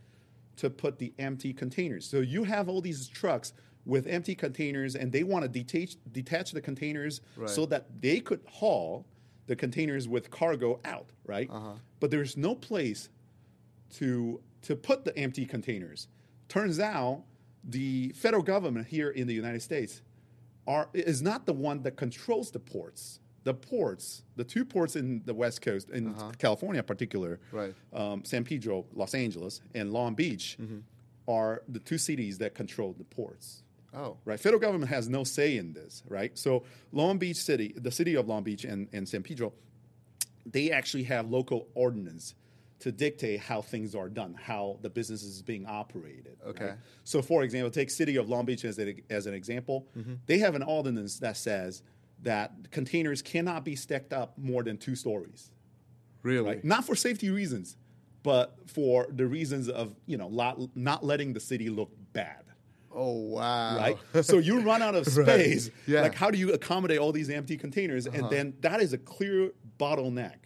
to 0.58 0.70
put 0.70 0.98
the 0.98 1.12
empty 1.18 1.52
containers. 1.52 2.04
So 2.06 2.20
you 2.20 2.44
have 2.44 2.68
all 2.68 2.80
these 2.80 3.08
trucks 3.08 3.52
with 3.86 4.06
empty 4.06 4.34
containers, 4.34 4.94
and 4.96 5.10
they 5.10 5.22
want 5.22 5.42
to 5.44 5.48
detach 5.48 5.96
detach 6.12 6.52
the 6.52 6.60
containers 6.60 7.20
Right. 7.36 7.48
so 7.48 7.64
that 7.66 7.86
they 8.00 8.20
could 8.20 8.40
haul 8.46 9.06
the 9.46 9.56
containers 9.56 10.06
with 10.06 10.30
cargo 10.30 10.78
out, 10.84 11.06
right? 11.24 11.48
Uh-huh. 11.50 11.72
But 12.00 12.10
there's 12.10 12.36
no 12.36 12.54
place 12.54 13.08
to 13.94 14.40
to 14.62 14.76
put 14.76 15.04
the 15.04 15.16
empty 15.16 15.46
containers. 15.46 16.08
Turns 16.48 16.78
out 16.80 17.22
the 17.64 18.10
federal 18.14 18.42
government 18.42 18.86
here 18.88 19.10
in 19.10 19.26
the 19.26 19.34
United 19.34 19.62
States 19.62 20.02
are 20.66 20.88
is 20.92 21.22
not 21.22 21.46
the 21.46 21.52
one 21.54 21.82
that 21.82 21.96
controls 21.96 22.50
the 22.50 22.58
ports. 22.60 23.20
The 23.48 23.54
ports, 23.54 24.24
the 24.36 24.44
two 24.44 24.66
ports 24.66 24.94
in 24.94 25.22
the 25.24 25.32
West 25.32 25.62
Coast, 25.62 25.88
in 25.88 26.08
uh-huh. 26.08 26.32
California 26.38 26.80
in 26.80 26.84
particular, 26.84 27.40
Right. 27.50 27.74
um, 27.94 28.22
San 28.22 28.44
Pedro, 28.44 28.84
Los 28.92 29.14
Angeles, 29.14 29.62
and 29.74 29.90
Long 29.90 30.12
Beach, 30.14 30.58
mm-hmm. 30.60 30.80
are 31.26 31.62
the 31.66 31.78
two 31.78 31.96
cities 31.96 32.36
that 32.38 32.54
control 32.54 32.94
the 32.98 33.04
ports 33.04 33.62
Oh. 33.94 34.18
right? 34.26 34.38
Federal 34.38 34.60
government 34.60 34.90
has 34.90 35.08
no 35.08 35.24
say 35.24 35.56
in 35.56 35.72
this, 35.72 36.02
right? 36.10 36.36
So 36.36 36.64
Long 36.92 37.16
Beach 37.16 37.38
City, 37.38 37.72
the 37.74 37.90
city 37.90 38.16
of 38.16 38.28
Long 38.28 38.42
Beach 38.42 38.64
and, 38.64 38.86
and 38.92 39.08
San 39.08 39.22
Pedro, 39.22 39.54
they 40.44 40.70
actually 40.70 41.04
have 41.04 41.30
local 41.30 41.68
ordinance 41.74 42.34
to 42.80 42.92
dictate 42.92 43.40
how 43.40 43.62
things 43.62 43.94
are 43.94 44.10
done, 44.10 44.36
how 44.40 44.78
the 44.82 44.90
business 44.90 45.22
is 45.22 45.40
being 45.42 45.64
operated. 45.66 46.36
Okay. 46.46 46.66
right? 46.66 46.78
So, 47.04 47.22
for 47.22 47.42
example, 47.44 47.70
take 47.70 47.88
city 47.88 48.16
of 48.16 48.28
Long 48.28 48.44
Beach 48.44 48.64
as, 48.66 48.78
a, 48.78 48.94
as 49.10 49.26
an 49.26 49.32
example. 49.32 49.86
Mm-hmm. 49.96 50.14
They 50.26 50.38
have 50.38 50.54
an 50.54 50.62
ordinance 50.62 51.18
that 51.20 51.38
says 51.38 51.82
that 52.22 52.70
containers 52.70 53.22
cannot 53.22 53.64
be 53.64 53.76
stacked 53.76 54.12
up 54.12 54.36
more 54.38 54.62
than 54.62 54.76
two 54.78 54.94
stories 54.96 55.50
Really? 56.22 56.46
right? 56.48 56.64
Not 56.64 56.84
for 56.84 56.96
safety 56.96 57.30
reasons, 57.30 57.76
but 58.24 58.56
for 58.66 59.06
the 59.10 59.26
reasons 59.26 59.68
of 59.68 59.94
you 60.06 60.16
know 60.16 60.26
lot, 60.28 60.58
not 60.76 61.04
letting 61.04 61.32
the 61.32 61.40
city 61.40 61.70
look 61.70 61.90
bad, 62.12 62.42
Oh 62.92 63.12
wow. 63.12 63.76
right? 63.78 64.24
so 64.24 64.38
you 64.38 64.60
run 64.70 64.82
out 64.82 64.94
of 64.96 65.06
Right. 65.16 65.26
space. 65.26 65.70
Yeah. 65.86 66.02
Like 66.02 66.14
how 66.14 66.30
do 66.30 66.38
you 66.38 66.52
accommodate 66.52 66.98
all 66.98 67.12
these 67.12 67.30
empty 67.30 67.56
containers? 67.56 68.06
And 68.06 68.16
uh-huh. 68.22 68.28
then 68.30 68.54
that 68.60 68.80
is 68.80 68.92
a 68.92 68.98
clear 68.98 69.52
bottleneck, 69.78 70.38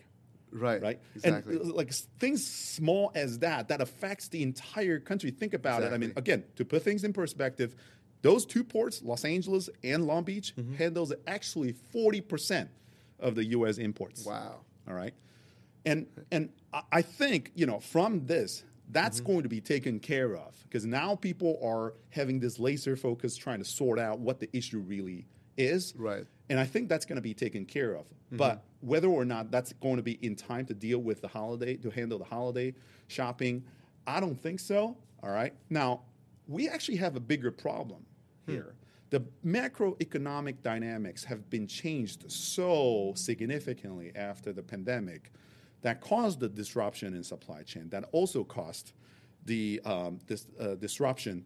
right. 0.52 0.82
right? 0.82 1.00
Exactly. 1.16 1.56
And 1.56 1.72
like 1.72 1.92
things 2.20 2.46
small 2.46 3.10
as 3.14 3.38
that 3.38 3.68
that 3.68 3.80
affects 3.80 4.28
the 4.28 4.42
entire 4.42 5.00
country. 5.00 5.30
Think 5.30 5.54
about 5.54 5.82
it. 5.82 5.92
I 5.92 5.96
mean, 5.98 6.12
again, 6.16 6.44
to 6.56 6.64
put 6.66 6.82
things 6.82 7.02
in 7.02 7.12
perspective, 7.14 7.74
those 8.22 8.46
two 8.46 8.64
ports, 8.64 9.02
Los 9.02 9.24
Angeles 9.24 9.68
and 9.84 10.06
Long 10.06 10.24
Beach, 10.24 10.54
Mm-hmm. 10.56 10.74
handles 10.74 11.12
actually 11.26 11.72
forty 11.72 12.20
percent 12.20 12.70
of 13.20 13.34
the 13.34 13.44
U.S. 13.46 13.78
imports. 13.78 14.24
wow. 14.24 14.60
All 14.88 14.94
right. 14.94 15.14
And 15.84 16.06
and 16.30 16.48
I- 16.92 17.02
think, 17.02 17.50
you 17.54 17.66
know, 17.66 17.80
from 17.80 18.26
this, 18.26 18.64
that's 18.90 19.18
Mm-hmm. 19.20 19.26
going 19.32 19.42
to 19.44 19.48
be 19.48 19.60
taken 19.60 19.98
care 20.00 20.34
of 20.36 20.54
because 20.64 20.84
now 20.86 21.14
people 21.16 21.58
are 21.62 21.94
having 22.10 22.40
this 22.40 22.58
laser 22.58 22.96
focus 22.96 23.36
trying 23.36 23.58
to 23.58 23.64
sort 23.64 23.98
out 23.98 24.18
what 24.18 24.40
the 24.40 24.48
issue 24.56 24.78
really 24.80 25.26
is. 25.56 25.94
Right. 25.96 26.22
Mm-hmm. 26.22 26.50
And 26.50 26.60
I 26.60 26.64
think 26.64 26.88
that's 26.88 27.04
going 27.06 27.16
to 27.16 27.22
be 27.22 27.34
taken 27.34 27.64
care 27.66 27.94
of. 27.94 28.04
But 28.34 28.64
whether 28.80 29.08
or 29.08 29.26
not 29.26 29.50
that's 29.50 29.74
going 29.74 29.96
to 29.96 30.02
be 30.02 30.12
in 30.22 30.36
time 30.36 30.64
to 30.66 30.74
deal 30.74 30.98
with 31.00 31.20
the 31.20 31.28
holiday, 31.28 31.76
to 31.76 31.90
handle 31.90 32.18
the 32.18 32.24
holiday 32.24 32.74
shopping, 33.08 33.62
I 34.06 34.20
don't 34.20 34.40
think 34.40 34.58
so. 34.58 34.96
All 35.22 35.30
right. 35.30 35.52
Now, 35.68 36.00
we 36.48 36.66
actually 36.66 36.96
have 36.96 37.14
a 37.14 37.20
bigger 37.20 37.50
problem. 37.50 38.06
Here. 38.46 38.74
The 39.10 39.22
macroeconomic 39.44 40.62
dynamics 40.62 41.22
have 41.24 41.48
been 41.50 41.66
changed 41.66 42.30
so 42.30 43.12
significantly 43.14 44.12
after 44.16 44.52
the 44.52 44.62
pandemic 44.62 45.32
that 45.82 46.00
caused 46.00 46.40
the 46.40 46.48
disruption 46.48 47.12
in 47.14 47.22
supply 47.22 47.62
chain, 47.62 47.88
that 47.90 48.04
also 48.12 48.44
caused 48.44 48.92
the 49.44 49.80
um, 49.84 50.18
this, 50.26 50.46
uh, 50.60 50.76
disruption 50.76 51.44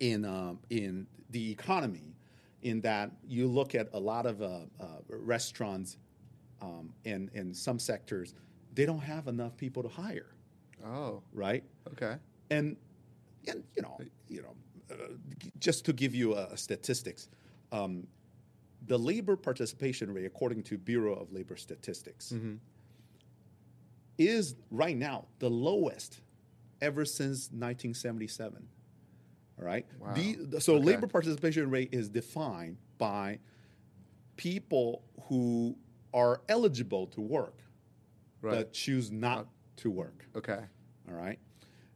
in 0.00 0.24
um, 0.24 0.58
in 0.70 1.06
the 1.30 1.50
economy. 1.50 2.14
In 2.62 2.80
that 2.82 3.10
you 3.26 3.48
look 3.48 3.74
at 3.74 3.88
a 3.92 3.98
lot 3.98 4.24
of 4.24 4.40
uh, 4.40 4.60
uh, 4.78 4.86
restaurants 5.08 5.96
um, 6.60 6.92
and 7.04 7.28
in 7.34 7.52
some 7.52 7.80
sectors, 7.80 8.34
they 8.74 8.86
don't 8.86 9.00
have 9.00 9.26
enough 9.26 9.56
people 9.56 9.82
to 9.82 9.88
hire, 9.88 10.26
Oh. 10.86 11.22
right? 11.32 11.64
Okay. 11.88 12.14
and 12.50 12.76
and 13.48 13.64
you 13.74 13.82
know 13.82 13.98
you 14.28 14.42
know 14.42 14.54
just 15.58 15.84
to 15.84 15.92
give 15.92 16.14
you 16.14 16.34
a, 16.34 16.56
statistics 16.56 17.28
um, 17.72 18.06
the 18.86 18.98
labor 18.98 19.36
participation 19.36 20.12
rate 20.12 20.24
according 20.26 20.62
to 20.62 20.76
bureau 20.76 21.14
of 21.14 21.32
labor 21.32 21.56
statistics 21.56 22.32
mm-hmm. 22.34 22.54
is 24.18 24.54
right 24.70 24.96
now 24.96 25.26
the 25.38 25.48
lowest 25.48 26.20
ever 26.80 27.04
since 27.04 27.48
1977 27.50 28.66
all 29.58 29.64
right 29.64 29.86
Wow. 29.98 30.14
the, 30.14 30.60
so 30.60 30.74
Okay. 30.74 30.84
labor 30.84 31.06
participation 31.06 31.70
rate 31.70 31.90
is 31.92 32.08
defined 32.08 32.76
by 32.98 33.38
people 34.36 35.02
who 35.28 35.76
are 36.12 36.42
eligible 36.48 37.06
to 37.08 37.20
work 37.20 37.58
Right. 38.40 38.56
but 38.56 38.72
choose 38.72 39.12
not 39.12 39.38
uh, 39.38 39.44
to 39.76 39.90
work 39.90 40.26
Okay. 40.34 40.58
all 41.08 41.14
right. 41.14 41.38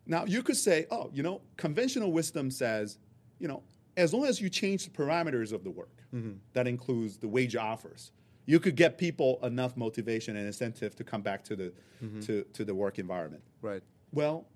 Now 0.06 0.24
you 0.24 0.42
could 0.42 0.56
say, 0.56 0.86
oh, 0.90 1.10
you 1.12 1.22
know, 1.22 1.40
conventional 1.56 2.12
wisdom 2.12 2.50
says, 2.50 2.98
you 3.38 3.48
know, 3.48 3.62
as 3.96 4.12
long 4.12 4.26
as 4.26 4.40
you 4.40 4.48
change 4.48 4.84
the 4.84 4.90
parameters 4.90 5.52
of 5.52 5.64
the 5.64 5.70
work, 5.70 6.02
mm-hmm. 6.14 6.34
that 6.52 6.66
includes 6.68 7.18
the 7.18 7.28
wage 7.28 7.56
offers, 7.56 8.12
you 8.44 8.60
could 8.60 8.76
get 8.76 8.98
people 8.98 9.40
enough 9.42 9.76
motivation 9.76 10.36
and 10.36 10.46
incentive 10.46 10.94
to 10.96 11.04
come 11.04 11.22
back 11.22 11.42
to 11.44 11.56
the 11.56 11.72
mm-hmm. 12.02 12.20
to, 12.20 12.44
to 12.52 12.64
the 12.64 12.74
work 12.74 12.98
environment. 12.98 13.42
Right. 13.62 13.82
Well, 14.12 14.46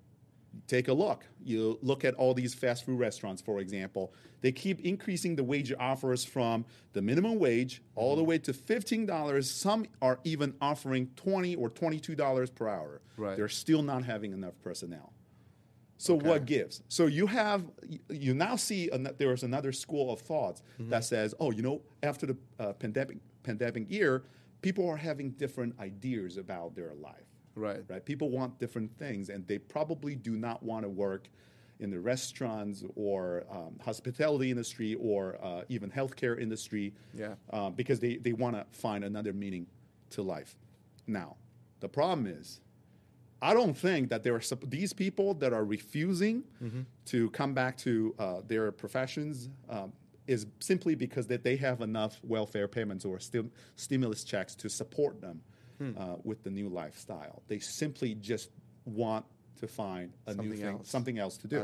take 0.67 0.89
a 0.89 0.93
look. 0.93 1.27
You 1.43 1.79
look 1.83 2.05
at 2.05 2.15
all 2.15 2.35
these 2.35 2.55
fast 2.55 2.85
food 2.85 2.99
restaurants, 2.99 3.43
for 3.43 3.59
example. 3.61 4.13
They 4.43 4.53
keep 4.53 4.81
increasing 4.81 5.37
the 5.37 5.45
wage 5.45 5.73
offers 5.79 6.25
from 6.25 6.65
the 6.93 7.03
minimum 7.03 7.39
wage 7.39 7.83
all 7.95 8.15
the 8.15 8.23
mm-hmm. 8.23 8.31
way 8.31 8.39
to 8.39 8.53
fifteen 8.53 9.07
dollars. 9.07 9.51
Some 9.51 9.87
are 10.01 10.21
even 10.25 10.55
offering 10.61 11.11
twenty 11.17 11.57
or 11.57 11.69
twenty-two 11.71 12.15
dollars 12.15 12.51
per 12.51 12.69
hour. 12.69 13.01
Right. 13.17 13.37
They're 13.37 13.49
still 13.49 13.83
not 13.83 14.05
having 14.05 14.33
enough 14.33 14.55
personnel. 14.63 15.13
So 16.01 16.15
what 16.15 16.47
gives? 16.47 16.83
So 16.89 17.07
you 17.07 17.27
have 17.27 17.63
you 18.09 18.33
now 18.33 18.57
see 18.57 18.89
an, 18.91 19.09
there 19.19 19.33
is 19.35 19.43
another 19.43 19.71
school 19.71 20.11
of 20.13 20.21
thoughts 20.21 20.63
that 20.79 21.05
says, 21.05 21.35
oh, 21.41 21.51
you 21.51 21.61
know, 21.63 21.83
after 22.03 22.25
the 22.27 22.37
uh, 22.59 22.73
pandemic 22.73 23.19
pandemic 23.43 23.91
year, 23.91 24.23
people 24.63 24.89
are 24.89 24.97
having 24.97 25.31
different 25.33 25.79
ideas 25.79 26.37
about 26.39 26.75
their 26.75 26.95
life 26.95 27.27
Right. 27.55 27.83
right? 27.89 28.03
People 28.05 28.31
want 28.31 28.59
different 28.59 28.97
things, 28.97 29.29
and 29.29 29.47
they 29.47 29.59
probably 29.59 30.15
do 30.15 30.37
not 30.37 30.63
want 30.63 30.85
to 30.85 30.89
work 30.89 31.29
in 31.81 31.91
the 31.91 32.01
restaurants 32.01 32.83
or 32.95 33.45
um, 33.51 33.79
hospitality 33.85 34.51
industry 34.51 34.95
or 34.95 35.37
uh, 35.43 35.63
even 35.69 35.91
healthcare 35.91 36.41
industry, 36.41 36.95
Yeah. 37.15 37.35
uh, 37.53 37.69
because 37.71 37.99
they, 38.01 38.17
they 38.17 38.33
want 38.33 38.55
to 38.57 38.65
find 38.79 39.05
another 39.05 39.33
meaning 39.35 39.67
to 40.11 40.23
life. 40.23 40.57
Now, 41.07 41.37
the 41.81 41.89
problem 41.89 42.27
is, 42.27 42.61
I 43.43 43.55
don't 43.55 43.75
think 43.77 44.11
that 44.11 44.23
there 44.23 44.35
are 44.35 44.43
these 44.67 44.93
people 44.93 45.35
that 45.35 45.53
are 45.53 45.65
refusing 45.65 46.45
to 47.07 47.31
come 47.31 47.55
back 47.55 47.77
to 47.79 48.15
uh, 48.19 48.41
their 48.47 48.71
professions 48.73 49.49
um, 49.69 49.93
is 50.27 50.47
simply 50.61 50.95
because 50.95 51.27
that 51.29 51.43
they 51.43 51.57
have 51.57 51.81
enough 51.81 52.21
welfare 52.23 52.69
payments 52.69 53.05
or 53.05 53.19
stim- 53.19 53.51
stimulus 53.77 54.25
checks 54.25 54.55
to 54.57 54.69
support 54.69 55.21
them 55.21 55.41
uh, 55.99 56.17
with 56.23 56.43
the 56.43 56.51
new 56.51 56.69
lifestyle. 56.69 57.43
They 57.49 57.59
simply 57.59 58.15
just 58.15 58.51
want 58.85 59.25
to 59.61 59.67
find 59.67 60.13
a 60.27 60.35
new 60.35 60.37
Something 60.43 60.59
thing, 60.59 60.75
else. 60.77 60.89
something 60.91 61.19
else 61.19 61.37
to 61.39 61.49
do 61.49 61.57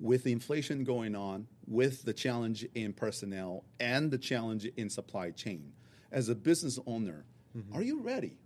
with 0.00 0.24
the 0.24 0.32
inflation 0.32 0.84
going 0.84 1.14
on, 1.14 1.46
with 1.66 2.02
the 2.04 2.12
challenge 2.12 2.66
in 2.74 2.92
personnel 2.92 3.64
and 3.80 4.10
the 4.10 4.18
challenge 4.18 4.64
in 4.76 4.88
supply 4.90 5.30
chain, 5.30 5.72
as 6.10 6.28
a 6.28 6.34
business 6.34 6.78
owner, 6.86 7.24
Mm-hmm. 7.56 7.76
are 7.76 7.82
you 7.82 8.00
ready? 8.00 8.38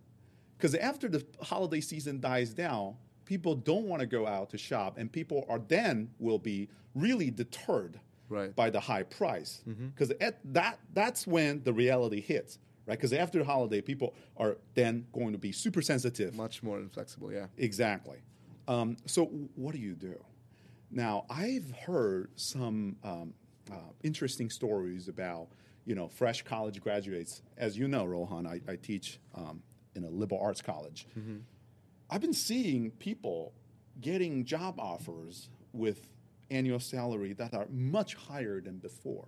Because 0.57 0.75
after 0.75 1.09
the 1.09 1.25
holiday 1.43 1.81
season 1.81 2.21
dies 2.21 2.55
down, 2.55 2.97
people 3.25 3.55
don't 3.55 3.85
want 3.85 4.01
to 4.01 4.07
go 4.07 4.27
out 4.27 4.51
to 4.51 4.59
shop, 4.59 4.97
and 4.99 5.11
people 5.11 5.45
are 5.49 5.59
then 5.59 6.11
will 6.19 6.39
be 6.39 6.69
really 6.95 7.31
deterred 7.31 8.01
Right. 8.29 8.57
by 8.57 8.71
the 8.71 8.81
high 8.81 9.05
price. 9.05 9.63
Mm-hmm. 9.69 9.89
Because 9.89 10.11
at 10.21 10.41
that 10.53 10.81
that's 10.93 11.27
when 11.29 11.63
the 11.63 11.73
reality 11.73 12.21
hits, 12.21 12.59
right? 12.85 12.99
Because 12.99 13.13
after 13.13 13.39
the 13.39 13.45
holiday, 13.45 13.81
people 13.81 14.15
are 14.37 14.57
then 14.75 15.07
going 15.13 15.31
to 15.33 15.39
be 15.39 15.53
super 15.53 15.81
sensitive 15.81 16.35
Much 16.35 16.61
more 16.63 16.79
inflexible. 16.81 17.33
Yeah. 17.33 17.47
Exactly. 17.57 18.19
Um, 18.67 18.97
so, 19.07 19.27
what 19.55 19.75
do 19.75 19.79
you 19.81 19.95
do? 19.95 20.19
Now, 20.91 21.25
I've 21.31 21.71
heard 21.87 22.31
some 22.35 22.97
um, 23.05 23.33
uh, 23.71 23.77
interesting 24.03 24.51
stories 24.51 25.07
about, 25.07 25.47
you 25.85 25.95
know, 25.95 26.09
fresh 26.09 26.43
college 26.43 26.81
graduates. 26.81 27.43
As 27.57 27.79
you 27.79 27.87
know, 27.87 28.05
Rohan, 28.05 28.45
I, 28.45 28.61
I 28.69 28.75
teach 28.75 29.21
um, 29.37 29.63
in 29.97 30.05
a 30.05 30.11
liberal 30.11 30.41
arts 30.41 30.62
college. 30.62 31.07
I've 32.11 32.21
been 32.21 32.33
seeing 32.35 32.91
people 32.93 33.53
getting 34.00 34.45
job 34.45 34.79
offers 34.79 35.49
with 35.73 36.09
annual 36.50 36.79
salary 36.81 37.33
that 37.35 37.55
are 37.55 37.67
much 37.71 38.15
higher 38.15 38.61
than 38.61 38.79
before, 38.79 39.26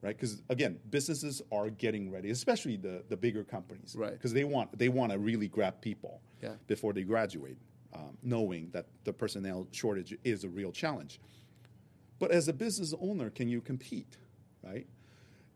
right? 0.00 0.16
Because 0.16 0.42
again, 0.48 0.78
businesses 0.90 1.42
are 1.52 1.68
getting 1.68 2.10
ready, 2.10 2.30
especially 2.30 2.76
the 2.76 3.02
the 3.08 3.16
bigger 3.16 3.44
companies, 3.44 3.94
Right. 3.98 4.12
Because 4.12 4.32
they 4.32 4.44
want 4.44 4.76
they 4.78 4.88
want 4.88 5.12
to 5.12 5.18
really 5.18 5.48
grab 5.48 5.80
people 5.80 6.20
Yeah. 6.42 6.54
before 6.66 6.92
they 6.94 7.02
graduate, 7.04 7.58
um, 7.92 8.16
knowing 8.22 8.70
that 8.70 8.86
the 9.04 9.12
personnel 9.12 9.66
shortage 9.72 10.16
is 10.24 10.44
a 10.44 10.48
real 10.48 10.72
challenge. 10.72 11.20
But 12.18 12.30
as 12.30 12.48
a 12.48 12.52
business 12.52 12.94
owner, 13.00 13.28
can 13.30 13.48
you 13.48 13.60
compete, 13.60 14.16
right? 14.62 14.86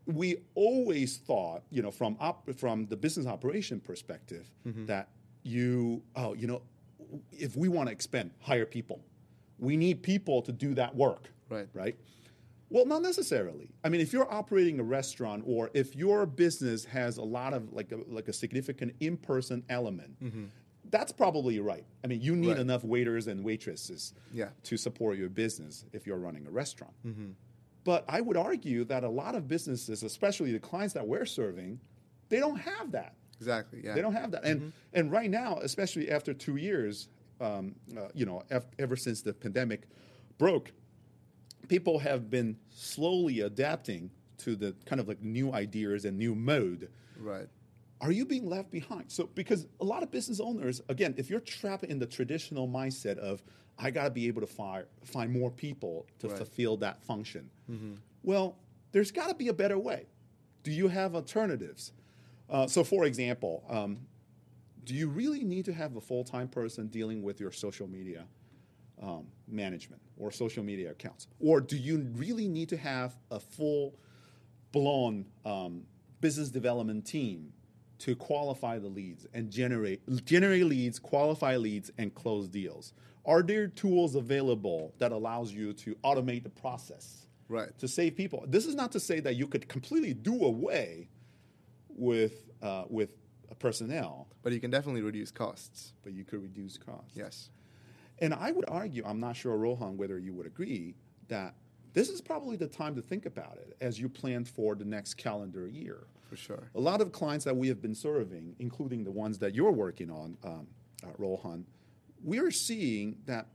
We 0.07 0.37
always 0.55 1.17
thought, 1.17 1.63
you 1.69 1.81
know, 1.81 1.91
from 1.91 2.15
op- 2.19 2.49
from 2.57 2.85
the 2.87 2.95
business 2.97 3.25
operation 3.27 3.79
perspective, 3.79 4.49
Mm-hmm. 4.65 4.85
that 4.87 5.09
you, 5.43 6.01
oh, 6.15 6.33
you 6.33 6.47
know, 6.47 6.61
if 7.31 7.55
we 7.55 7.67
want 7.69 7.87
to 7.89 7.93
expand, 7.93 8.31
hire 8.39 8.65
people. 8.65 8.99
We 9.59 9.77
need 9.77 10.03
people 10.03 10.41
to 10.43 10.51
do 10.51 10.73
that 10.75 10.95
work, 10.95 11.29
Right. 11.49 11.67
Right. 11.73 11.95
Well, 12.69 12.85
not 12.85 13.01
necessarily. 13.01 13.69
I 13.85 13.87
mean, 13.89 14.01
if 14.01 14.11
you're 14.11 14.29
operating 14.31 14.77
a 14.81 14.83
restaurant 14.83 15.43
or 15.47 15.71
if 15.73 15.95
your 15.95 16.25
business 16.25 16.83
has 16.85 17.15
a 17.17 17.23
lot 17.23 17.53
of 17.53 17.71
like 17.71 17.93
a, 17.93 17.99
like 18.09 18.27
a 18.27 18.33
significant 18.33 18.93
in-person 18.99 19.63
element, 19.69 20.17
that's 20.89 21.13
probably 21.13 21.59
right. 21.61 21.85
I 22.03 22.07
mean, 22.07 22.19
you 22.21 22.35
need 22.35 22.41
Mm-hmm. 22.41 22.49
Right. 22.49 22.59
enough 22.59 22.83
waiters 22.83 23.27
and 23.27 23.41
waitresses 23.43 24.13
Yeah. 24.33 24.49
to 24.63 24.75
support 24.77 25.17
your 25.17 25.29
business 25.29 25.85
if 25.93 26.05
you're 26.05 26.17
running 26.17 26.45
a 26.45 26.51
restaurant. 26.51 26.93
But 27.87 28.03
I 28.09 28.19
would 28.19 28.35
argue 28.35 28.83
that 28.83 29.05
a 29.05 29.09
lot 29.09 29.33
of 29.33 29.47
businesses, 29.47 30.03
especially 30.03 30.51
the 30.51 30.59
clients 30.59 30.93
that 30.95 31.07
we're 31.07 31.25
serving, 31.25 31.79
they 32.27 32.37
don't 32.37 32.57
have 32.57 32.91
that. 32.91 33.13
Exactly. 33.37 33.79
Yeah. 33.81 33.93
They 33.93 34.01
don't 34.01 34.11
have 34.11 34.31
that. 34.31 34.43
And 34.43 34.73
and 34.91 35.09
right 35.09 35.29
now, 35.29 35.59
especially 35.61 36.11
after 36.11 36.33
two 36.33 36.57
years, 36.57 37.07
um, 37.39 37.75
uh, 37.97 38.09
you 38.13 38.25
know, 38.25 38.43
ev- 38.51 38.67
ever 38.77 38.97
since 38.97 39.21
the 39.21 39.31
pandemic 39.31 39.87
broke, 40.37 40.73
people 41.69 41.97
have 41.99 42.29
been 42.29 42.57
slowly 42.71 43.39
adapting 43.39 44.11
to 44.39 44.57
the 44.57 44.75
kind 44.85 44.99
of 44.99 45.07
like 45.07 45.21
new 45.21 45.53
ideas 45.53 46.03
and 46.03 46.17
new 46.17 46.35
mode. 46.35 46.89
Right. 47.17 47.47
Are 47.99 48.11
you 48.11 48.25
being 48.25 48.45
left 48.47 48.69
behind? 48.71 49.11
So 49.11 49.27
because 49.33 49.67
a 49.79 49.83
lot 49.83 50.03
of 50.03 50.11
business 50.11 50.39
owners, 50.39 50.81
again, 50.89 51.13
if 51.17 51.29
you're 51.29 51.39
trapped 51.39 51.83
in 51.83 51.97
the 51.99 52.05
traditional 52.05 52.67
mindset 52.67 53.17
of 53.17 53.43
I 53.79 53.91
got 53.91 54.05
to 54.05 54.09
be 54.09 54.27
able 54.27 54.41
to 54.41 54.47
fire, 54.47 54.87
find 55.03 55.31
more 55.31 55.51
people 55.51 56.07
to 56.19 56.27
Right. 56.27 56.37
fulfill 56.37 56.77
that 56.77 57.03
function, 57.03 57.49
well, 58.23 58.57
there's 58.91 59.11
got 59.11 59.27
to 59.29 59.35
be 59.35 59.47
a 59.49 59.53
better 59.53 59.77
way. 59.77 60.05
Do 60.63 60.71
you 60.71 60.87
have 60.87 61.15
alternatives? 61.15 61.93
Uh, 62.49 62.67
so, 62.67 62.83
for 62.83 63.05
example, 63.05 63.63
um, 63.69 63.99
do 64.83 64.93
you 64.95 65.07
really 65.09 65.43
need 65.43 65.65
to 65.65 65.73
have 65.73 65.95
a 65.95 66.01
full 66.01 66.23
time 66.23 66.47
person 66.47 66.87
dealing 66.87 67.21
with 67.21 67.39
your 67.39 67.51
social 67.51 67.87
media 67.87 68.25
um, 69.01 69.27
management 69.47 70.01
or 70.17 70.31
social 70.31 70.63
media 70.63 70.91
accounts? 70.91 71.27
Or 71.39 71.61
do 71.61 71.77
you 71.77 71.99
really 72.15 72.47
need 72.47 72.69
to 72.69 72.77
have 72.77 73.15
a 73.31 73.39
full 73.39 73.93
blown 74.71 75.25
um, 75.45 75.83
business 76.21 76.49
development 76.49 77.05
team 77.05 77.53
to 77.99 78.15
qualify 78.15 78.79
the 78.79 78.87
leads 78.87 79.25
and 79.33 79.49
generate 79.51 80.01
generate 80.25 80.65
leads, 80.65 80.99
qualify 80.99 81.55
leads, 81.57 81.91
and 81.97 82.13
close 82.13 82.47
deals? 82.47 82.93
Are 83.25 83.41
there 83.43 83.67
tools 83.67 84.15
available 84.15 84.93
that 84.99 85.11
allows 85.11 85.51
you 85.51 85.73
to 85.73 85.95
automate 86.03 86.43
the 86.43 86.49
process? 86.49 87.23
Right. 87.49 87.69
to 87.79 87.87
save 87.87 88.17
people. 88.17 88.43
This 88.47 88.65
is 88.65 88.75
not 88.75 88.91
to 88.91 88.99
say 88.99 89.21
that 89.21 89.35
you 89.37 89.47
could 89.47 89.69
completely 89.69 90.13
do 90.13 90.43
away 90.43 91.07
with 91.89 92.49
uh, 92.61 92.83
with 92.89 93.11
personnel, 93.59 94.27
But 94.43 94.51
you 94.53 94.59
can 94.59 94.69
definitely 94.69 95.01
reduce 95.01 95.31
costs. 95.31 95.93
but 96.03 96.11
you 96.13 96.23
could 96.25 96.41
reduce 96.41 96.77
costs. 96.77 97.13
Yes. 97.15 97.49
And 98.19 98.33
I 98.33 98.51
would 98.51 98.65
argue, 98.67 99.03
I'm 99.05 99.19
not 99.21 99.35
sure, 99.37 99.55
Rohan, 99.57 99.95
whether 99.97 100.19
you 100.19 100.33
would 100.33 100.45
agree 100.45 100.95
that 101.29 101.55
this 101.93 102.09
is 102.09 102.19
probably 102.21 102.57
the 102.57 102.67
time 102.67 102.95
to 102.95 103.01
think 103.01 103.25
about 103.25 103.57
it 103.57 103.77
as 103.79 103.99
you 103.99 104.09
plan 104.09 104.43
for 104.43 104.75
the 104.75 104.83
next 104.85 105.13
calendar 105.15 105.67
year. 105.67 105.99
For 106.29 106.35
sure. 106.35 106.69
A 106.75 106.79
lot 106.79 107.01
of 107.01 107.11
clients 107.11 107.45
that 107.45 107.55
we 107.55 107.67
have 107.69 107.81
been 107.81 107.95
serving, 107.95 108.55
including 108.59 109.03
the 109.03 109.11
ones 109.11 109.39
that 109.39 109.55
you're 109.55 109.71
working 109.71 110.09
on, 110.11 110.37
um, 110.43 110.67
uh, 111.03 111.07
Rohan, 111.17 111.65
we 112.23 112.39
are 112.39 112.51
seeing 112.51 113.17
that 113.25 113.47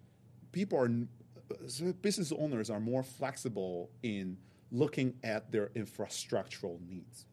people 0.53 0.79
are, 0.79 0.87
uh, 0.89 1.93
business 2.01 2.33
owners 2.33 2.71
are 2.71 2.81
more 2.81 3.03
flexible 3.03 3.91
in 4.03 4.37
looking 4.71 5.15
at 5.23 5.53
their 5.53 5.67
infrastructural 5.77 6.81
needs, 6.89 7.27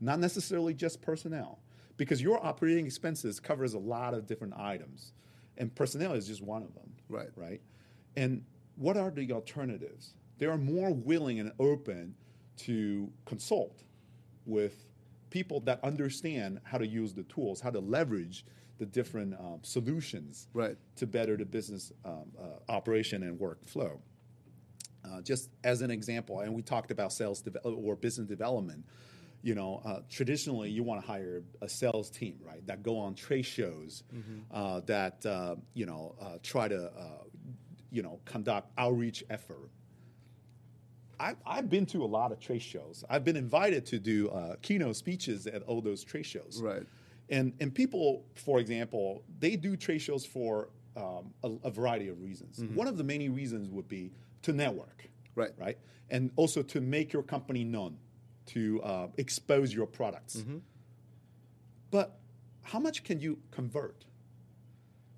not 0.00 0.18
necessarily 0.18 0.74
just 0.74 1.00
personnel, 1.00 1.58
because 1.96 2.20
your 2.20 2.44
operating 2.44 2.84
expenses 2.84 3.40
covers 3.40 3.72
a 3.74 3.78
lot 3.78 4.12
of 4.12 4.26
different 4.26 4.52
items, 4.58 5.12
and 5.56 5.74
personnel 5.74 6.12
is 6.12 6.26
just 6.26 6.42
one 6.42 6.62
of 6.62 6.74
them 6.74 6.90
Right. 7.08 7.30
right? 7.36 7.60
And 8.16 8.44
what 8.76 8.96
are 8.98 9.10
the 9.10 9.32
alternatives? 9.32 10.14
They 10.38 10.46
are 10.46 10.58
more 10.58 10.92
willing 10.92 11.40
and 11.40 11.52
open 11.58 12.14
to 12.58 13.10
consult 13.24 13.84
with 14.46 14.86
people 15.30 15.60
that 15.60 15.82
understand 15.82 16.60
how 16.64 16.78
to 16.78 16.86
use 16.86 17.14
the 17.14 17.22
tools, 17.24 17.60
how 17.60 17.70
to 17.70 17.80
leverage 17.80 18.44
the 18.78 18.86
different 18.86 19.34
um, 19.34 19.60
solutions 19.62 20.48
Right. 20.52 20.76
to 20.96 21.06
better 21.06 21.36
the 21.36 21.44
business 21.44 21.92
um, 22.04 22.24
uh, 22.38 22.70
operation 22.72 23.22
and 23.22 23.38
workflow. 23.38 23.98
Uh, 25.04 25.20
just 25.20 25.50
as 25.64 25.82
an 25.82 25.90
example, 25.90 26.40
and 26.40 26.54
we 26.54 26.62
talked 26.62 26.90
about 26.92 27.12
sales 27.12 27.42
deve- 27.42 27.56
or 27.64 27.96
business 27.96 28.28
development. 28.28 28.84
You 29.44 29.56
know, 29.56 29.82
uh, 29.84 30.00
traditionally 30.08 30.70
you 30.70 30.84
want 30.84 31.00
to 31.00 31.06
hire 31.06 31.42
a 31.60 31.68
sales 31.68 32.08
team, 32.10 32.38
right? 32.40 32.64
That 32.68 32.84
go 32.84 32.96
on 32.98 33.16
trade 33.16 33.42
shows, 33.42 34.04
uh, 34.52 34.80
that 34.86 35.26
uh, 35.26 35.56
you 35.74 35.86
know 35.86 36.14
uh, 36.20 36.38
try 36.44 36.68
to 36.68 36.84
uh, 36.84 37.24
you 37.90 38.02
know 38.02 38.20
conduct 38.24 38.70
outreach 38.78 39.24
effort. 39.28 39.70
I, 41.22 41.36
I've 41.46 41.70
been 41.70 41.86
to 41.86 42.02
a 42.02 42.10
lot 42.18 42.32
of 42.32 42.40
trade 42.40 42.62
shows. 42.62 43.04
I've 43.08 43.24
been 43.24 43.36
invited 43.36 43.86
to 43.86 43.98
do 43.98 44.28
uh, 44.30 44.56
keynote 44.60 44.96
speeches 44.96 45.46
at 45.46 45.62
all 45.62 45.80
those 45.80 46.02
trade 46.02 46.26
shows. 46.26 46.60
Right. 46.60 46.82
And 47.30 47.52
and 47.60 47.72
people, 47.74 48.24
for 48.34 48.58
example, 48.58 49.22
they 49.38 49.54
do 49.56 49.76
trade 49.76 50.00
shows 50.00 50.26
for 50.26 50.68
um, 50.96 51.32
a, 51.44 51.50
a 51.64 51.70
variety 51.70 52.08
of 52.08 52.20
reasons. 52.20 52.60
One 52.74 52.88
of 52.88 52.96
the 52.98 53.04
many 53.04 53.28
reasons 53.28 53.70
would 53.70 53.88
be 53.88 54.10
to 54.42 54.52
network, 54.52 55.08
Right. 55.34 55.52
right, 55.56 55.78
and 56.10 56.30
also 56.36 56.62
to 56.62 56.80
make 56.80 57.12
your 57.12 57.22
company 57.22 57.64
known, 57.64 57.96
to 58.46 58.82
uh, 58.82 59.06
expose 59.16 59.72
your 59.72 59.86
products. 59.86 60.44
But 61.90 62.18
how 62.62 62.80
much 62.80 63.04
can 63.04 63.20
you 63.20 63.38
convert, 63.50 64.04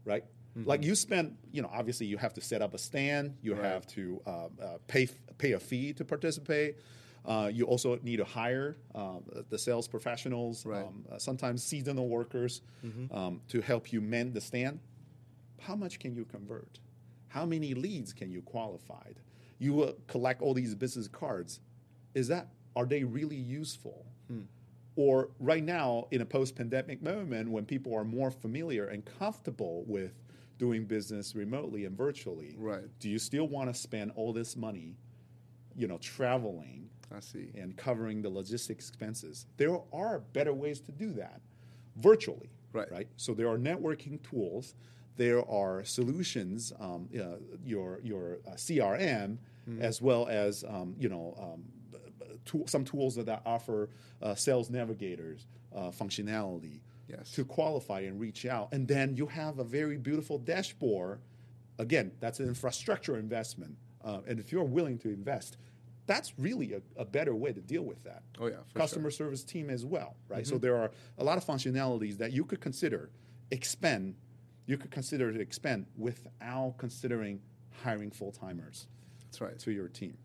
right? 0.04 0.24
Like 0.56 0.84
you 0.84 0.94
spend, 0.94 1.36
you 1.52 1.62
know, 1.62 1.70
obviously 1.72 2.06
you 2.06 2.16
have 2.18 2.32
to 2.34 2.40
set 2.40 2.62
up 2.62 2.74
a 2.74 2.78
stand, 2.78 3.36
you 3.42 3.54
Right. 3.54 3.64
have 3.64 3.86
to 3.88 4.20
uh, 4.26 4.30
uh, 4.30 4.78
pay 4.86 5.08
pay 5.38 5.52
a 5.52 5.58
fee 5.60 5.92
to 5.94 6.04
participate. 6.04 6.76
Uh, 7.24 7.50
you 7.52 7.64
also 7.64 7.98
need 8.02 8.18
to 8.18 8.24
hire 8.24 8.76
um, 8.94 9.24
the 9.48 9.58
sales 9.58 9.88
professionals, 9.88 10.64
Right. 10.64 10.84
um, 10.86 11.04
uh, 11.10 11.18
sometimes 11.18 11.64
seasonal 11.64 12.06
workers, 12.08 12.60
um, 13.10 13.40
to 13.48 13.60
help 13.62 13.92
you 13.92 14.00
mend 14.00 14.34
the 14.34 14.40
stand. 14.40 14.78
How 15.58 15.74
much 15.74 15.98
can 15.98 16.14
you 16.14 16.24
convert? 16.24 16.78
How 17.28 17.44
many 17.46 17.74
leads 17.74 18.12
can 18.12 18.30
you 18.30 18.42
qualify? 18.42 19.08
You 19.58 19.82
uh, 19.82 19.92
collect 20.06 20.40
all 20.42 20.54
these 20.54 20.74
business 20.74 21.08
cards. 21.08 21.60
Is 22.14 22.28
that 22.28 22.48
are 22.76 22.86
they 22.86 23.02
really 23.04 23.36
useful? 23.36 24.06
Or 24.96 25.30
right 25.40 25.64
now, 25.64 26.06
in 26.12 26.20
a 26.20 26.24
post-pandemic 26.24 27.02
moment, 27.02 27.50
when 27.50 27.64
people 27.64 27.92
are 27.96 28.04
more 28.04 28.30
familiar 28.30 28.86
and 28.86 29.04
comfortable 29.18 29.82
with 29.88 30.12
doing 30.58 30.84
business 30.84 31.34
remotely 31.34 31.84
and 31.84 31.96
virtually, 31.96 32.54
Right. 32.58 32.84
do 33.00 33.08
you 33.08 33.18
still 33.18 33.48
want 33.48 33.72
to 33.72 33.78
spend 33.78 34.12
all 34.14 34.32
this 34.32 34.56
money, 34.56 34.96
you 35.76 35.86
know, 35.88 35.98
traveling 35.98 36.88
I 37.10 37.20
see. 37.20 37.50
and 37.56 37.76
covering 37.76 38.22
the 38.22 38.30
logistics 38.30 38.88
expenses? 38.88 39.46
There 39.56 39.78
are 39.92 40.20
better 40.32 40.52
ways 40.54 40.80
to 40.82 40.92
do 40.92 41.12
that 41.14 41.40
virtually, 41.96 42.50
Right. 42.72 42.90
Right. 42.90 43.08
So 43.16 43.34
there 43.34 43.48
are 43.48 43.56
networking 43.58 44.20
tools. 44.28 44.74
There 45.16 45.48
are 45.48 45.84
solutions, 45.84 46.72
um, 46.80 47.08
uh, 47.16 47.36
your 47.64 48.00
your 48.02 48.38
uh, 48.46 48.52
CRM, 48.56 49.38
Mm-hmm. 49.68 49.80
as 49.80 50.02
well 50.02 50.26
as 50.28 50.62
um, 50.64 50.94
you 50.98 51.08
know 51.08 51.34
um, 51.40 51.64
b- 51.90 51.98
b- 52.18 52.26
tool, 52.44 52.66
some 52.66 52.84
tools 52.84 53.14
that 53.14 53.42
offer 53.46 53.88
uh, 54.20 54.34
sales 54.34 54.68
navigators 54.68 55.46
uh, 55.74 55.88
functionality 55.90 56.80
Yes. 57.08 57.32
to 57.32 57.44
qualify 57.44 58.00
and 58.00 58.18
reach 58.18 58.46
out. 58.46 58.68
And 58.72 58.88
then 58.88 59.16
you 59.16 59.26
have 59.26 59.58
a 59.58 59.64
very 59.64 59.96
beautiful 59.96 60.38
dashboard. 60.38 61.20
Again, 61.78 62.12
that's 62.20 62.40
an 62.40 62.48
infrastructure 62.48 63.16
investment. 63.18 63.76
Uh, 64.02 64.20
and 64.26 64.38
if 64.38 64.52
you're 64.52 64.64
willing 64.64 64.98
to 64.98 65.08
invest, 65.08 65.56
that's 66.06 66.32
really 66.38 66.74
a, 66.74 66.82
a 66.96 67.04
better 67.04 67.34
way 67.34 67.52
to 67.52 67.60
deal 67.60 67.82
with 67.82 68.02
that. 68.04 68.22
Oh, 68.38 68.46
yeah, 68.46 68.56
for 68.72 68.78
Customer 68.78 69.10
service 69.10 69.42
team 69.42 69.70
as 69.70 69.84
well, 69.84 70.16
right? 70.28 70.42
Mm-hmm. 70.44 70.50
So 70.54 70.58
there 70.58 70.76
are 70.76 70.90
a 71.18 71.24
lot 71.24 71.38
of 71.38 71.44
functionalities 71.44 72.18
that 72.18 72.32
you 72.32 72.44
could 72.44 72.60
consider 72.60 73.10
expend. 73.50 74.14
You 74.66 74.76
could 74.78 74.90
consider 74.90 75.32
to 75.32 75.40
expend 75.40 75.86
without 75.96 76.74
considering 76.78 77.40
hiring 77.82 78.10
full 78.10 78.32
timers 78.32 78.86
That's 79.24 79.40
right. 79.40 79.58
to 79.58 79.72
your 79.72 79.88
team, 79.88 80.16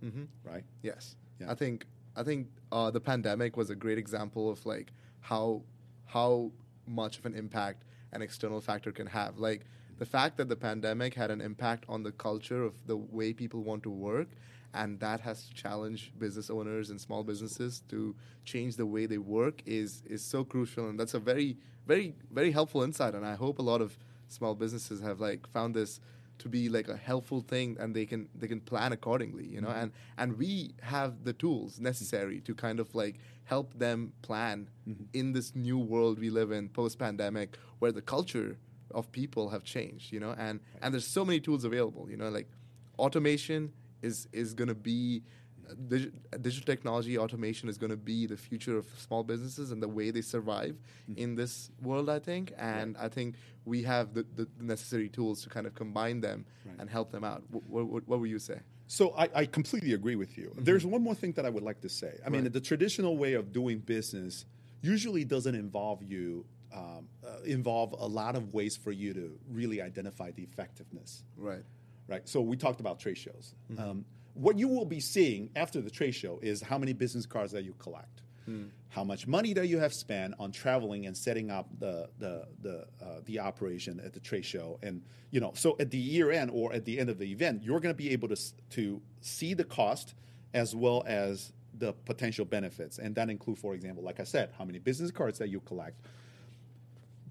right? 0.43 0.63
Yes, 0.81 1.15
Yeah. 1.39 1.51
I 1.51 1.55
think 1.55 1.85
I 2.15 2.23
think 2.23 2.47
uh, 2.71 2.91
the 2.91 2.99
pandemic 3.01 3.55
was 3.57 3.69
a 3.69 3.75
great 3.75 3.97
example 3.97 4.49
of 4.49 4.65
like 4.65 4.91
how 5.21 5.63
how 6.05 6.51
much 6.89 7.19
of 7.19 7.25
an 7.25 7.35
impact 7.35 7.83
an 8.11 8.21
external 8.21 8.61
factor 8.61 8.91
can 8.91 9.07
have. 9.07 9.37
Like 9.37 9.65
the 9.97 10.05
fact 10.05 10.37
that 10.37 10.49
the 10.49 10.55
pandemic 10.55 11.13
had 11.13 11.31
an 11.31 11.41
impact 11.41 11.85
on 11.87 12.03
the 12.03 12.11
culture 12.11 12.63
of 12.63 12.73
the 12.87 12.97
way 12.97 13.33
people 13.33 13.63
want 13.63 13.83
to 13.83 13.89
work, 13.89 14.29
and 14.73 14.99
that 14.99 15.19
has 15.21 15.45
to 15.45 15.53
challenge 15.53 16.11
business 16.17 16.49
owners 16.49 16.89
and 16.89 16.99
small 16.99 17.23
businesses 17.23 17.81
to 17.89 18.15
change 18.45 18.75
the 18.75 18.85
way 18.85 19.05
they 19.05 19.17
work 19.17 19.61
is 19.65 20.03
is 20.05 20.23
so 20.23 20.43
crucial, 20.43 20.89
and 20.89 20.99
that's 20.99 21.13
a 21.13 21.19
very 21.19 21.57
very 21.85 22.15
very 22.31 22.51
helpful 22.51 22.83
insight. 22.83 23.13
And 23.13 23.25
I 23.25 23.35
hope 23.35 23.59
a 23.59 23.63
lot 23.63 23.81
of 23.81 23.97
small 24.27 24.55
businesses 24.55 25.01
have 25.01 25.19
like 25.19 25.47
found 25.47 25.75
this 25.75 25.99
to 26.39 26.49
be 26.49 26.69
like 26.69 26.87
a 26.87 26.97
helpful 26.97 27.41
thing 27.41 27.77
and 27.79 27.95
they 27.95 28.05
can 28.05 28.27
they 28.35 28.47
can 28.47 28.59
plan 28.61 28.91
accordingly 28.91 29.45
you 29.45 29.61
know 29.61 29.69
mm-hmm. 29.69 29.79
and 29.79 29.91
and 30.17 30.37
we 30.37 30.73
have 30.81 31.23
the 31.23 31.33
tools 31.33 31.79
necessary 31.79 32.39
to 32.41 32.55
kind 32.55 32.79
of 32.79 32.93
like 32.95 33.19
help 33.43 33.77
them 33.77 34.13
plan 34.21 34.69
mm-hmm. 34.87 35.03
in 35.13 35.33
this 35.33 35.55
new 35.55 35.77
world 35.77 36.19
we 36.19 36.29
live 36.29 36.51
in 36.51 36.69
post 36.69 36.97
pandemic 36.97 37.57
where 37.79 37.91
the 37.91 38.01
culture 38.01 38.57
of 38.91 39.11
people 39.11 39.49
have 39.49 39.63
changed 39.63 40.11
you 40.11 40.19
know 40.19 40.33
and 40.37 40.59
and 40.81 40.93
there's 40.93 41.07
so 41.07 41.23
many 41.23 41.39
tools 41.39 41.63
available 41.63 42.09
you 42.09 42.17
know 42.17 42.29
like 42.29 42.49
automation 42.97 43.71
is 44.01 44.27
is 44.31 44.53
going 44.53 44.67
to 44.67 44.75
be 44.75 45.21
digital 45.75 46.65
technology 46.65 47.17
automation 47.17 47.69
is 47.69 47.77
going 47.77 47.89
to 47.89 47.97
be 47.97 48.25
the 48.25 48.37
future 48.37 48.77
of 48.77 48.85
small 48.97 49.23
businesses 49.23 49.71
and 49.71 49.81
the 49.81 49.87
way 49.87 50.11
they 50.11 50.21
survive 50.21 50.75
mm-hmm. 51.09 51.19
in 51.19 51.35
this 51.35 51.71
world 51.81 52.09
i 52.09 52.19
think 52.19 52.53
and 52.57 52.95
right. 52.95 53.05
i 53.05 53.09
think 53.09 53.35
we 53.65 53.83
have 53.83 54.13
the, 54.13 54.25
the, 54.35 54.47
necessary 54.59 55.09
tools 55.09 55.43
to 55.43 55.49
kind 55.49 55.67
of 55.67 55.75
combine 55.75 56.21
them 56.21 56.45
right. 56.65 56.75
and 56.79 56.89
help 56.89 57.11
them 57.11 57.23
out 57.23 57.43
what, 57.49 57.85
what, 57.85 58.07
what 58.07 58.19
would 58.19 58.29
you 58.29 58.39
say 58.39 58.59
so 58.87 59.13
I, 59.15 59.29
I, 59.35 59.45
completely 59.45 59.93
agree 59.93 60.15
with 60.15 60.37
you 60.37 60.47
mm-hmm. 60.49 60.63
there's 60.63 60.85
one 60.85 61.03
more 61.03 61.15
thing 61.15 61.33
that 61.33 61.45
i 61.45 61.49
would 61.49 61.63
like 61.63 61.81
to 61.81 61.89
say 61.89 62.13
i 62.21 62.23
right. 62.23 62.31
mean 62.31 62.51
the 62.51 62.61
traditional 62.61 63.17
way 63.17 63.33
of 63.33 63.51
doing 63.51 63.79
business 63.79 64.45
usually 64.81 65.25
doesn't 65.25 65.55
involve 65.55 66.03
you 66.03 66.45
um, 66.71 67.07
uh, 67.25 67.41
involve 67.45 67.93
a 67.93 68.05
lot 68.05 68.35
of 68.35 68.53
ways 68.53 68.77
for 68.77 68.91
you 68.91 69.13
to 69.13 69.39
really 69.49 69.81
identify 69.81 70.31
the 70.31 70.43
effectiveness 70.43 71.23
right 71.37 71.63
right 72.07 72.27
so 72.27 72.41
we 72.41 72.55
talked 72.55 72.79
about 72.79 72.99
trade 72.99 73.17
shows 73.17 73.55
mm-hmm. 73.71 73.81
um, 73.81 74.05
what 74.39 74.57
you 74.57 74.67
will 74.67 74.85
be 74.85 74.99
seeing 75.01 75.49
after 75.55 75.81
the 75.81 75.89
trade 75.89 76.15
show 76.15 76.39
is 76.41 76.61
how 76.61 76.77
many 76.77 76.93
business 76.93 77.25
cards 77.25 77.51
that 77.51 77.63
you 77.65 77.73
collect, 77.77 78.21
hmm. 78.45 78.65
how 78.87 79.03
much 79.03 79.27
money 79.27 79.53
that 79.53 79.67
you 79.67 79.77
have 79.79 79.93
spent 79.93 80.33
on 80.39 80.51
traveling 80.51 81.05
and 81.07 81.15
setting 81.15 81.51
up 81.51 81.67
the 81.79 82.09
the 82.19 82.47
the 82.61 82.87
uh, 83.01 83.19
the 83.25 83.39
operation 83.39 83.99
at 84.03 84.13
the 84.13 84.19
trade 84.19 84.45
show, 84.45 84.79
and 84.81 85.01
you 85.31 85.41
know, 85.41 85.51
so 85.55 85.75
at 85.79 85.91
the 85.91 85.97
year 85.97 86.31
end 86.31 86.51
or 86.53 86.71
at 86.71 86.85
the 86.85 86.97
end 86.97 87.09
of 87.09 87.17
the 87.17 87.29
event, 87.29 87.61
you're 87.61 87.81
going 87.81 87.93
to 87.93 87.97
be 87.97 88.11
able 88.11 88.29
to 88.29 88.37
to 88.71 89.01
see 89.19 89.53
the 89.53 89.65
cost 89.65 90.15
as 90.53 90.73
well 90.73 91.03
as 91.05 91.51
the 91.77 91.93
potential 92.05 92.45
benefits, 92.45 92.97
and 92.97 93.13
that 93.15 93.29
include, 93.29 93.57
for 93.57 93.73
example, 93.73 94.03
like 94.03 94.21
I 94.21 94.23
said, 94.23 94.51
how 94.57 94.63
many 94.63 94.79
business 94.79 95.11
cards 95.11 95.37
that 95.39 95.49
you 95.49 95.59
collect. 95.59 95.99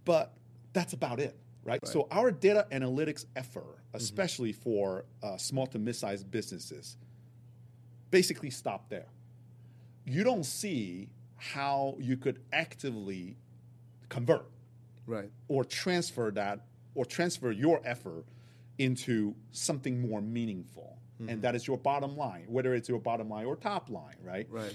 But 0.04 0.34
that's 0.74 0.92
about 0.92 1.20
it. 1.20 1.38
Right? 1.64 1.80
right? 1.82 1.88
So 1.88 2.06
our 2.10 2.30
data 2.30 2.66
analytics 2.70 3.24
effort. 3.34 3.77
Especially 3.94 4.52
mm-hmm. 4.52 4.62
for 4.62 5.04
uh, 5.22 5.36
small 5.36 5.66
to 5.66 5.78
mid-sized 5.78 6.30
businesses, 6.30 6.96
basically 8.10 8.50
stop 8.50 8.88
there. 8.88 9.06
You 10.04 10.24
don't 10.24 10.44
see 10.44 11.08
how 11.36 11.96
you 11.98 12.16
could 12.16 12.40
actively 12.52 13.36
convert, 14.08 14.46
right, 15.06 15.30
or 15.48 15.64
transfer 15.64 16.30
that, 16.32 16.60
or 16.94 17.04
transfer 17.04 17.50
your 17.50 17.80
effort 17.84 18.24
into 18.78 19.34
something 19.52 20.00
more 20.00 20.20
meaningful, 20.20 20.98
mm-hmm. 21.20 21.30
and 21.30 21.42
that 21.42 21.54
is 21.54 21.66
your 21.66 21.78
bottom 21.78 22.16
line, 22.16 22.44
whether 22.48 22.74
it's 22.74 22.88
your 22.88 23.00
bottom 23.00 23.28
line 23.28 23.46
or 23.46 23.56
top 23.56 23.90
line, 23.90 24.16
right? 24.22 24.46
Right. 24.50 24.74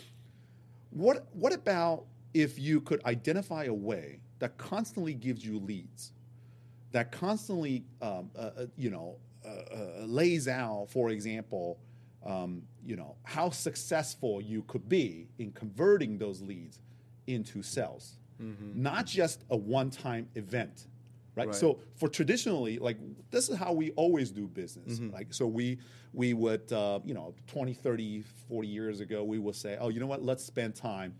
What 0.91 1.27
What 1.33 1.53
about 1.53 2.05
if 2.33 2.59
you 2.59 2.81
could 2.81 3.03
identify 3.05 3.65
a 3.65 3.73
way 3.73 4.19
that 4.39 4.57
constantly 4.57 5.13
gives 5.13 5.45
you 5.45 5.59
leads? 5.59 6.11
That 6.93 7.11
constantly, 7.11 7.83
um, 8.01 8.29
uh, 8.37 8.51
uh, 8.57 8.65
you 8.77 8.89
know, 8.89 9.17
uh, 9.45 9.49
uh, 9.49 10.05
lays 10.05 10.47
out, 10.47 10.87
for 10.89 11.09
example, 11.09 11.79
um, 12.25 12.61
you 12.85 12.95
know, 12.95 13.15
how 13.23 13.49
successful 13.49 14.39
you 14.39 14.63
could 14.67 14.87
be 14.87 15.27
in 15.39 15.51
converting 15.51 16.17
those 16.17 16.41
leads 16.41 16.79
into 17.27 17.61
sales, 17.61 18.13
mm-hmm. 18.41 18.81
not 18.81 19.05
just 19.05 19.43
a 19.49 19.57
one-time 19.57 20.29
event. 20.35 20.87
Right? 21.35 21.47
right? 21.47 21.55
So 21.55 21.79
for 21.95 22.07
traditionally, 22.07 22.77
like 22.77 22.97
this 23.31 23.49
is 23.49 23.57
how 23.57 23.73
we 23.73 23.89
always 23.91 24.29
do 24.29 24.47
business. 24.47 24.99
Mm-hmm. 24.99 25.13
Like 25.13 25.33
so 25.33 25.47
we 25.47 25.79
we 26.13 26.33
would 26.33 26.71
uh, 26.71 26.99
you 27.03 27.15
know 27.15 27.33
20, 27.47 27.73
30, 27.73 28.23
40 28.47 28.67
years 28.67 28.99
ago 28.99 29.23
we 29.23 29.39
would 29.39 29.55
say, 29.55 29.77
oh, 29.81 29.89
you 29.89 29.99
know 29.99 30.05
what? 30.05 30.23
Let's 30.23 30.45
spend 30.45 30.75
time 30.75 31.15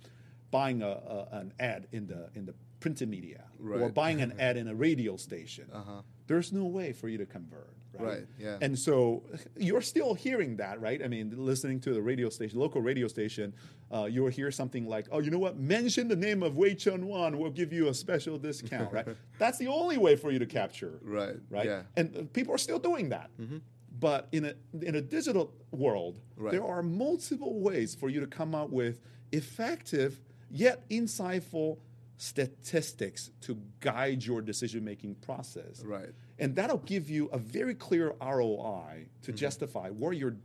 buying 0.51 0.83
a, 0.83 0.88
a, 0.88 1.27
an 1.31 1.51
ad 1.59 1.88
in 1.91 2.05
the 2.05 2.29
in 2.36 2.45
the 2.45 2.53
printed 2.83 3.07
media 3.07 3.45
right. 3.59 3.81
or 3.81 3.87
buying 3.87 4.21
an 4.21 4.33
ad 4.39 4.57
in 4.57 4.67
a 4.67 4.75
radio 4.75 5.15
station. 5.15 5.65
Uh-huh. 5.73 6.01
There's 6.27 6.51
no 6.51 6.65
way 6.65 6.91
for 6.91 7.07
you 7.07 7.17
to 7.17 7.25
convert. 7.25 7.73
Right? 7.97 8.07
right. 8.07 8.27
Yeah. 8.37 8.57
And 8.61 8.77
so 8.77 9.23
you're 9.57 9.81
still 9.81 10.13
hearing 10.13 10.57
that, 10.57 10.81
right? 10.81 11.01
I 11.01 11.07
mean, 11.07 11.33
listening 11.37 11.79
to 11.81 11.93
the 11.93 12.01
radio 12.01 12.27
station, 12.27 12.59
local 12.59 12.81
radio 12.81 13.07
station, 13.07 13.53
uh, 13.89 14.03
you'll 14.05 14.27
hear 14.27 14.51
something 14.51 14.85
like, 14.85 15.05
"Oh, 15.11 15.19
you 15.19 15.31
know 15.31 15.39
what? 15.39 15.57
Mention 15.57 16.09
the 16.09 16.15
name 16.15 16.43
of 16.43 16.57
Wei 16.57 16.75
Chun 16.75 17.05
Wan. 17.05 17.37
We'll 17.37 17.51
give 17.51 17.71
you 17.71 17.87
a 17.87 17.93
special 17.93 18.37
discount." 18.37 18.91
right. 18.91 19.07
That's 19.39 19.59
the 19.59 19.67
only 19.67 19.97
way 19.97 20.17
for 20.17 20.29
you 20.29 20.39
to 20.39 20.45
capture. 20.45 20.99
Right. 21.01 21.37
Right. 21.49 21.67
Yeah. 21.67 21.83
And 21.95 22.17
uh, 22.17 22.21
people 22.33 22.53
are 22.53 22.57
still 22.57 22.79
doing 22.79 23.09
that. 23.09 23.29
Mm-hmm. 23.39 23.59
But 23.99 24.27
in 24.33 24.43
a 24.45 24.53
in 24.81 24.95
a 24.95 25.01
digital 25.01 25.53
world, 25.71 26.19
right. 26.35 26.51
there 26.51 26.65
are 26.65 26.83
multiple 26.83 27.61
ways 27.61 27.95
for 27.95 28.09
you 28.09 28.19
to 28.19 28.27
come 28.27 28.53
up 28.55 28.71
with 28.71 28.99
effective 29.31 30.19
yet 30.49 30.87
insightful 30.89 31.77
statistics 32.17 33.32
to 33.41 33.58
guide 33.80 34.23
your 34.23 34.41
decision 34.41 34.84
making 34.84 35.15
process. 35.15 35.84
Right. 35.84 36.10
And 36.39 36.56
that'll 36.56 36.78
give 36.78 37.10
you 37.10 37.28
a 37.28 37.38
very 37.38 37.76
clear 37.76 38.13
ROI 38.21 39.08
to 39.23 39.32
mm-hmm. 39.32 39.38
justify 39.38 39.89
where 39.89 40.13
you're 40.13 40.36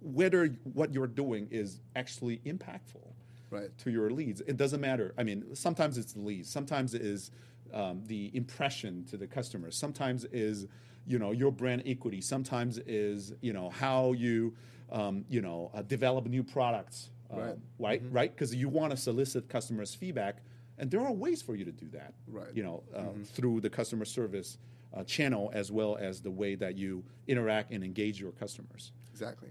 whether 0.00 0.46
what 0.64 0.92
you're 0.92 1.06
doing 1.06 1.46
is 1.50 1.80
actually 1.94 2.38
impactful 2.38 3.06
right. 3.50 3.76
to 3.78 3.90
your 3.90 4.10
leads. 4.10 4.40
It 4.40 4.56
doesn't 4.56 4.80
matter. 4.80 5.14
I 5.16 5.22
mean, 5.22 5.54
sometimes 5.54 5.96
it's 5.96 6.12
the 6.12 6.20
leads, 6.20 6.50
sometimes 6.50 6.94
it 6.94 7.02
is 7.02 7.30
um, 7.72 8.02
the 8.06 8.30
impression 8.34 9.04
to 9.10 9.16
the 9.16 9.26
customer, 9.26 9.70
sometimes 9.70 10.24
is 10.24 10.66
you 11.06 11.18
know 11.18 11.30
your 11.32 11.50
brand 11.52 11.82
equity, 11.86 12.20
sometimes 12.20 12.78
is 12.78 13.32
you 13.40 13.52
know 13.52 13.70
how 13.70 14.12
you 14.12 14.54
um, 14.90 15.24
you 15.28 15.40
know 15.40 15.70
uh, 15.74 15.82
develop 15.82 16.26
new 16.26 16.42
products. 16.42 17.10
Uh, 17.32 17.36
right, 17.36 17.56
right, 17.78 18.04
mm-hmm. 18.04 18.14
right, 18.14 18.34
because 18.34 18.54
you 18.54 18.68
want 18.68 18.90
to 18.90 18.96
solicit 18.96 19.48
customers' 19.48 19.94
feedback 19.94 20.42
and 20.78 20.90
there 20.90 21.00
are 21.00 21.12
ways 21.12 21.42
for 21.42 21.54
you 21.54 21.64
to 21.64 21.72
do 21.72 21.88
that. 21.90 22.14
Right. 22.26 22.54
You 22.54 22.62
know, 22.62 22.82
uh, 22.94 23.00
mm-hmm. 23.00 23.22
through 23.24 23.60
the 23.60 23.70
customer 23.70 24.04
service 24.04 24.58
uh, 24.94 25.04
channel 25.04 25.50
as 25.54 25.70
well 25.72 25.96
as 26.00 26.20
the 26.20 26.30
way 26.30 26.54
that 26.56 26.76
you 26.76 27.04
interact 27.26 27.72
and 27.72 27.84
engage 27.84 28.20
your 28.20 28.32
customers. 28.32 28.92
Exactly. 29.10 29.50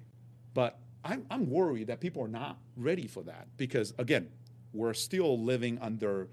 But 0.53 0.79
I'm, 1.03 1.25
I'm 1.31 1.49
worried 1.49 1.87
that 1.87 1.99
people 1.99 2.23
are 2.23 2.27
not 2.27 2.57
ready 2.75 3.07
for 3.07 3.23
that 3.23 3.47
because, 3.57 3.93
again, 3.97 4.29
we're 4.73 4.93
still 4.93 5.39
living 5.39 5.79
under 5.81 6.27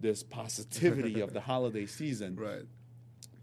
this 0.00 0.22
positivity 0.22 1.20
of 1.20 1.32
the 1.32 1.40
holiday 1.52 1.86
season. 1.86 2.36
Right. 2.36 2.64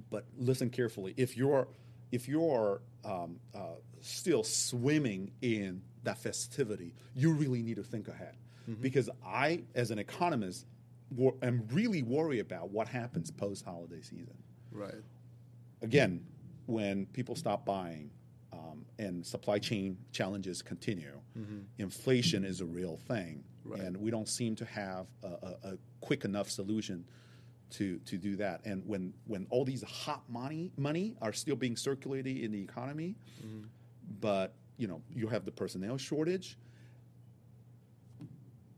But 0.10 0.26
listen 0.38 0.70
carefully. 0.70 1.14
If 1.18 1.36
you're 1.38 1.68
if 2.12 2.28
you're 2.28 2.82
um, 3.04 3.40
uh, 3.56 3.78
still 4.02 4.44
swimming 4.44 5.32
in 5.42 5.82
that 6.04 6.20
festivity, 6.20 6.94
you 7.16 7.34
really 7.34 7.64
need 7.64 7.78
to 7.78 7.84
think 7.84 8.08
ahead. 8.08 8.36
Mm-hmm. 8.70 8.82
Because 8.82 9.10
I, 9.26 9.64
as 9.74 9.90
an 9.90 9.98
economist, 9.98 10.68
am 11.42 11.68
really 11.72 12.04
worried 12.04 12.40
about 12.40 12.70
what 12.70 12.88
happens 12.88 13.32
post 13.32 13.66
holiday 13.66 14.02
season. 14.02 14.38
Right. 14.72 15.04
Again, 15.82 16.26
when 16.66 17.06
people 17.08 17.36
stop 17.36 17.66
buying 17.66 18.10
um, 18.52 18.86
and 19.00 19.26
supply 19.26 19.60
chain 19.60 19.98
challenges 20.12 20.62
continue, 20.62 21.20
mm-hmm. 21.38 21.60
inflation 21.78 22.46
is 22.46 22.62
a 22.62 22.66
real 22.66 22.98
thing, 23.08 23.44
right. 23.66 23.82
and 23.82 23.98
we 23.98 24.12
don't 24.12 24.30
seem 24.30 24.56
to 24.56 24.66
have 24.66 25.08
a, 25.24 25.28
a, 25.28 25.56
a, 25.64 25.78
quick 26.02 26.26
enough 26.26 26.50
solution 26.50 27.06
to 27.72 27.98
to 28.00 28.18
do 28.18 28.36
that. 28.36 28.62
And 28.66 28.86
when 28.86 29.14
when 29.26 29.48
all 29.50 29.66
these 29.66 29.84
hot 29.84 30.24
money 30.30 30.72
money 30.78 31.16
are 31.22 31.34
still 31.34 31.56
being 31.56 31.76
circulated 31.76 32.38
in 32.38 32.52
the 32.52 32.62
economy, 32.62 33.16
mm-hmm. 33.46 33.66
but 34.20 34.54
you 34.78 34.88
know 34.88 35.02
you 35.14 35.28
have 35.28 35.46
the 35.46 35.52
personnel 35.52 35.98
shortage. 35.98 36.58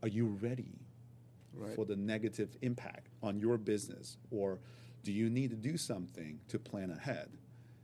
Are 0.02 0.08
you 0.08 0.38
ready 0.40 0.85
right. 1.56 1.74
for 1.74 1.84
the 1.84 1.96
negative 1.96 2.56
impact 2.62 3.08
on 3.22 3.38
your 3.38 3.58
business, 3.58 4.16
or 4.30 4.58
do 5.02 5.12
you 5.12 5.30
need 5.30 5.50
to 5.50 5.56
do 5.56 5.76
something 5.76 6.40
to 6.48 6.58
plan 6.58 6.90
ahead? 6.90 7.28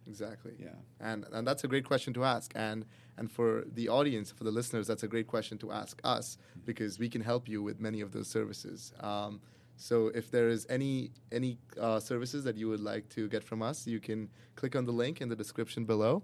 Exactly. 0.07 0.53
Yeah. 0.59 0.69
And 1.01 1.25
and 1.33 1.47
that's 1.47 1.65
a 1.65 1.69
great 1.69 1.85
question 1.85 2.13
to 2.15 2.25
ask. 2.25 2.53
And 2.55 2.85
and 3.17 3.31
for 3.31 3.65
the 3.75 3.89
audience, 3.89 4.31
for 4.31 4.45
the 4.45 4.51
listeners, 4.51 4.87
that's 4.87 5.03
a 5.03 5.09
great 5.09 5.27
question 5.27 5.59
to 5.59 5.71
ask 5.71 6.01
us 6.05 6.39
because 6.65 6.99
we 6.99 7.09
can 7.09 7.21
help 7.21 7.49
you 7.49 7.63
with 7.63 7.81
many 7.81 8.01
of 8.01 8.13
those 8.13 8.29
services. 8.29 8.93
Um, 9.01 9.41
so 9.77 10.09
if 10.15 10.31
there 10.31 10.49
is 10.49 10.67
any 10.69 11.11
any 11.31 11.59
uh, 11.81 12.01
services 12.01 12.45
that 12.45 12.57
you 12.57 12.69
would 12.69 12.81
like 12.81 13.09
to 13.11 13.29
get 13.29 13.45
from 13.45 13.63
us, 13.63 13.87
you 13.87 14.01
can 14.01 14.29
click 14.55 14.77
on 14.77 14.85
the 14.85 14.93
link 14.93 15.21
in 15.21 15.29
the 15.29 15.37
description 15.37 15.85
below, 15.85 16.23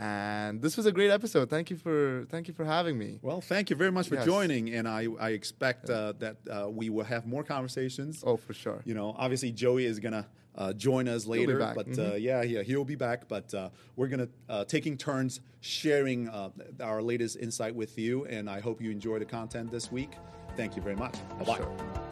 And 0.00 0.62
this 0.62 0.76
was 0.76 0.86
a 0.86 0.92
great 0.92 1.10
episode. 1.10 1.50
Thank 1.50 1.70
you 1.70 1.76
for 1.76 2.24
thank 2.30 2.46
you 2.46 2.54
for 2.54 2.64
having 2.64 2.96
me. 2.96 3.18
Well, 3.20 3.40
thank 3.40 3.68
you 3.68 3.74
very 3.74 3.90
much 3.90 4.08
for 4.08 4.14
Yes. 4.14 4.26
joining, 4.26 4.70
and 4.72 4.86
I, 4.86 5.08
I 5.18 5.30
expect 5.30 5.90
uh, 5.90 6.12
that 6.20 6.36
uh, 6.48 6.68
we 6.70 6.88
will 6.88 7.04
have 7.04 7.26
more 7.26 7.42
conversations. 7.42 8.22
Oh, 8.24 8.36
for 8.36 8.54
sure. 8.54 8.80
You 8.84 8.94
know, 8.94 9.14
obviously 9.18 9.50
Joey 9.50 9.86
is 9.86 9.98
gonna 9.98 10.28
uh, 10.54 10.72
join 10.72 11.08
us 11.08 11.26
later. 11.26 11.58
Mm-hmm. 11.58 11.74
but 11.74 11.98
uh, 11.98 12.14
yeah, 12.14 12.42
yeah, 12.42 12.62
he'll 12.62 12.84
be 12.84 12.94
back. 12.94 13.26
But 13.26 13.52
uh, 13.52 13.70
we're 13.96 14.06
gonna 14.08 14.28
uh, 14.48 14.64
taking 14.66 14.96
turns 14.96 15.40
sharing 15.60 16.28
uh, 16.28 16.50
our 16.80 17.02
latest 17.02 17.36
insight 17.36 17.74
with 17.74 17.98
you, 17.98 18.24
and 18.26 18.48
I 18.48 18.60
hope 18.60 18.80
you 18.80 18.92
enjoy 18.92 19.18
the 19.18 19.24
content 19.24 19.72
this 19.72 19.90
week. 19.90 20.12
Thank 20.56 20.76
you 20.76 20.82
very 20.82 20.96
much. 20.96 21.14
Bye 21.38 21.44
bye. 21.44 21.56
Sure. 21.56 22.07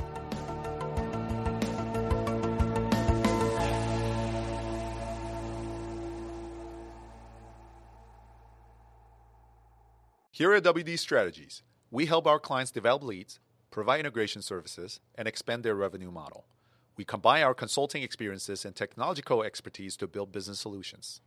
Here 10.37 10.53
at 10.53 10.65
WD 10.65 10.99
Strategies, 10.99 11.63
we 11.91 12.05
help 12.05 12.27
our 12.27 12.39
clients 12.39 12.71
develop 12.71 13.03
leads, 13.03 13.41
provide 13.71 14.01
integration 14.01 14.43
services, 14.43 15.01
and 15.15 15.27
expand 15.27 15.63
their 15.63 15.75
revenue 15.75 16.11
model. 16.11 16.45
We 16.95 17.07
combine 17.07 17.43
our 17.43 17.55
consulting 17.55 18.03
experiences 18.03 18.67
and 18.67 18.77
technological 18.77 19.43
expertise 19.43 19.97
to 19.97 20.07
build 20.07 20.33
business 20.33 20.61
solutions. 20.61 21.23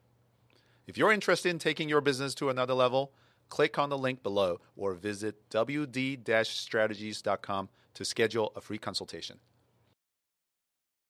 If 0.85 0.95
you're 0.95 1.11
interested 1.11 1.49
in 1.49 1.57
taking 1.57 1.89
your 1.89 2.01
business 2.01 2.35
to 2.35 2.51
another 2.51 2.75
level, 2.75 3.11
click 3.49 3.79
on 3.79 3.89
the 3.89 3.97
link 3.97 4.21
below 4.21 4.61
or 4.77 4.93
visit 4.93 5.49
wd-strategies.com 5.49 7.69
to 7.95 8.05
schedule 8.05 8.51
a 8.55 8.61
free 8.61 8.77
consultation. 8.77 9.39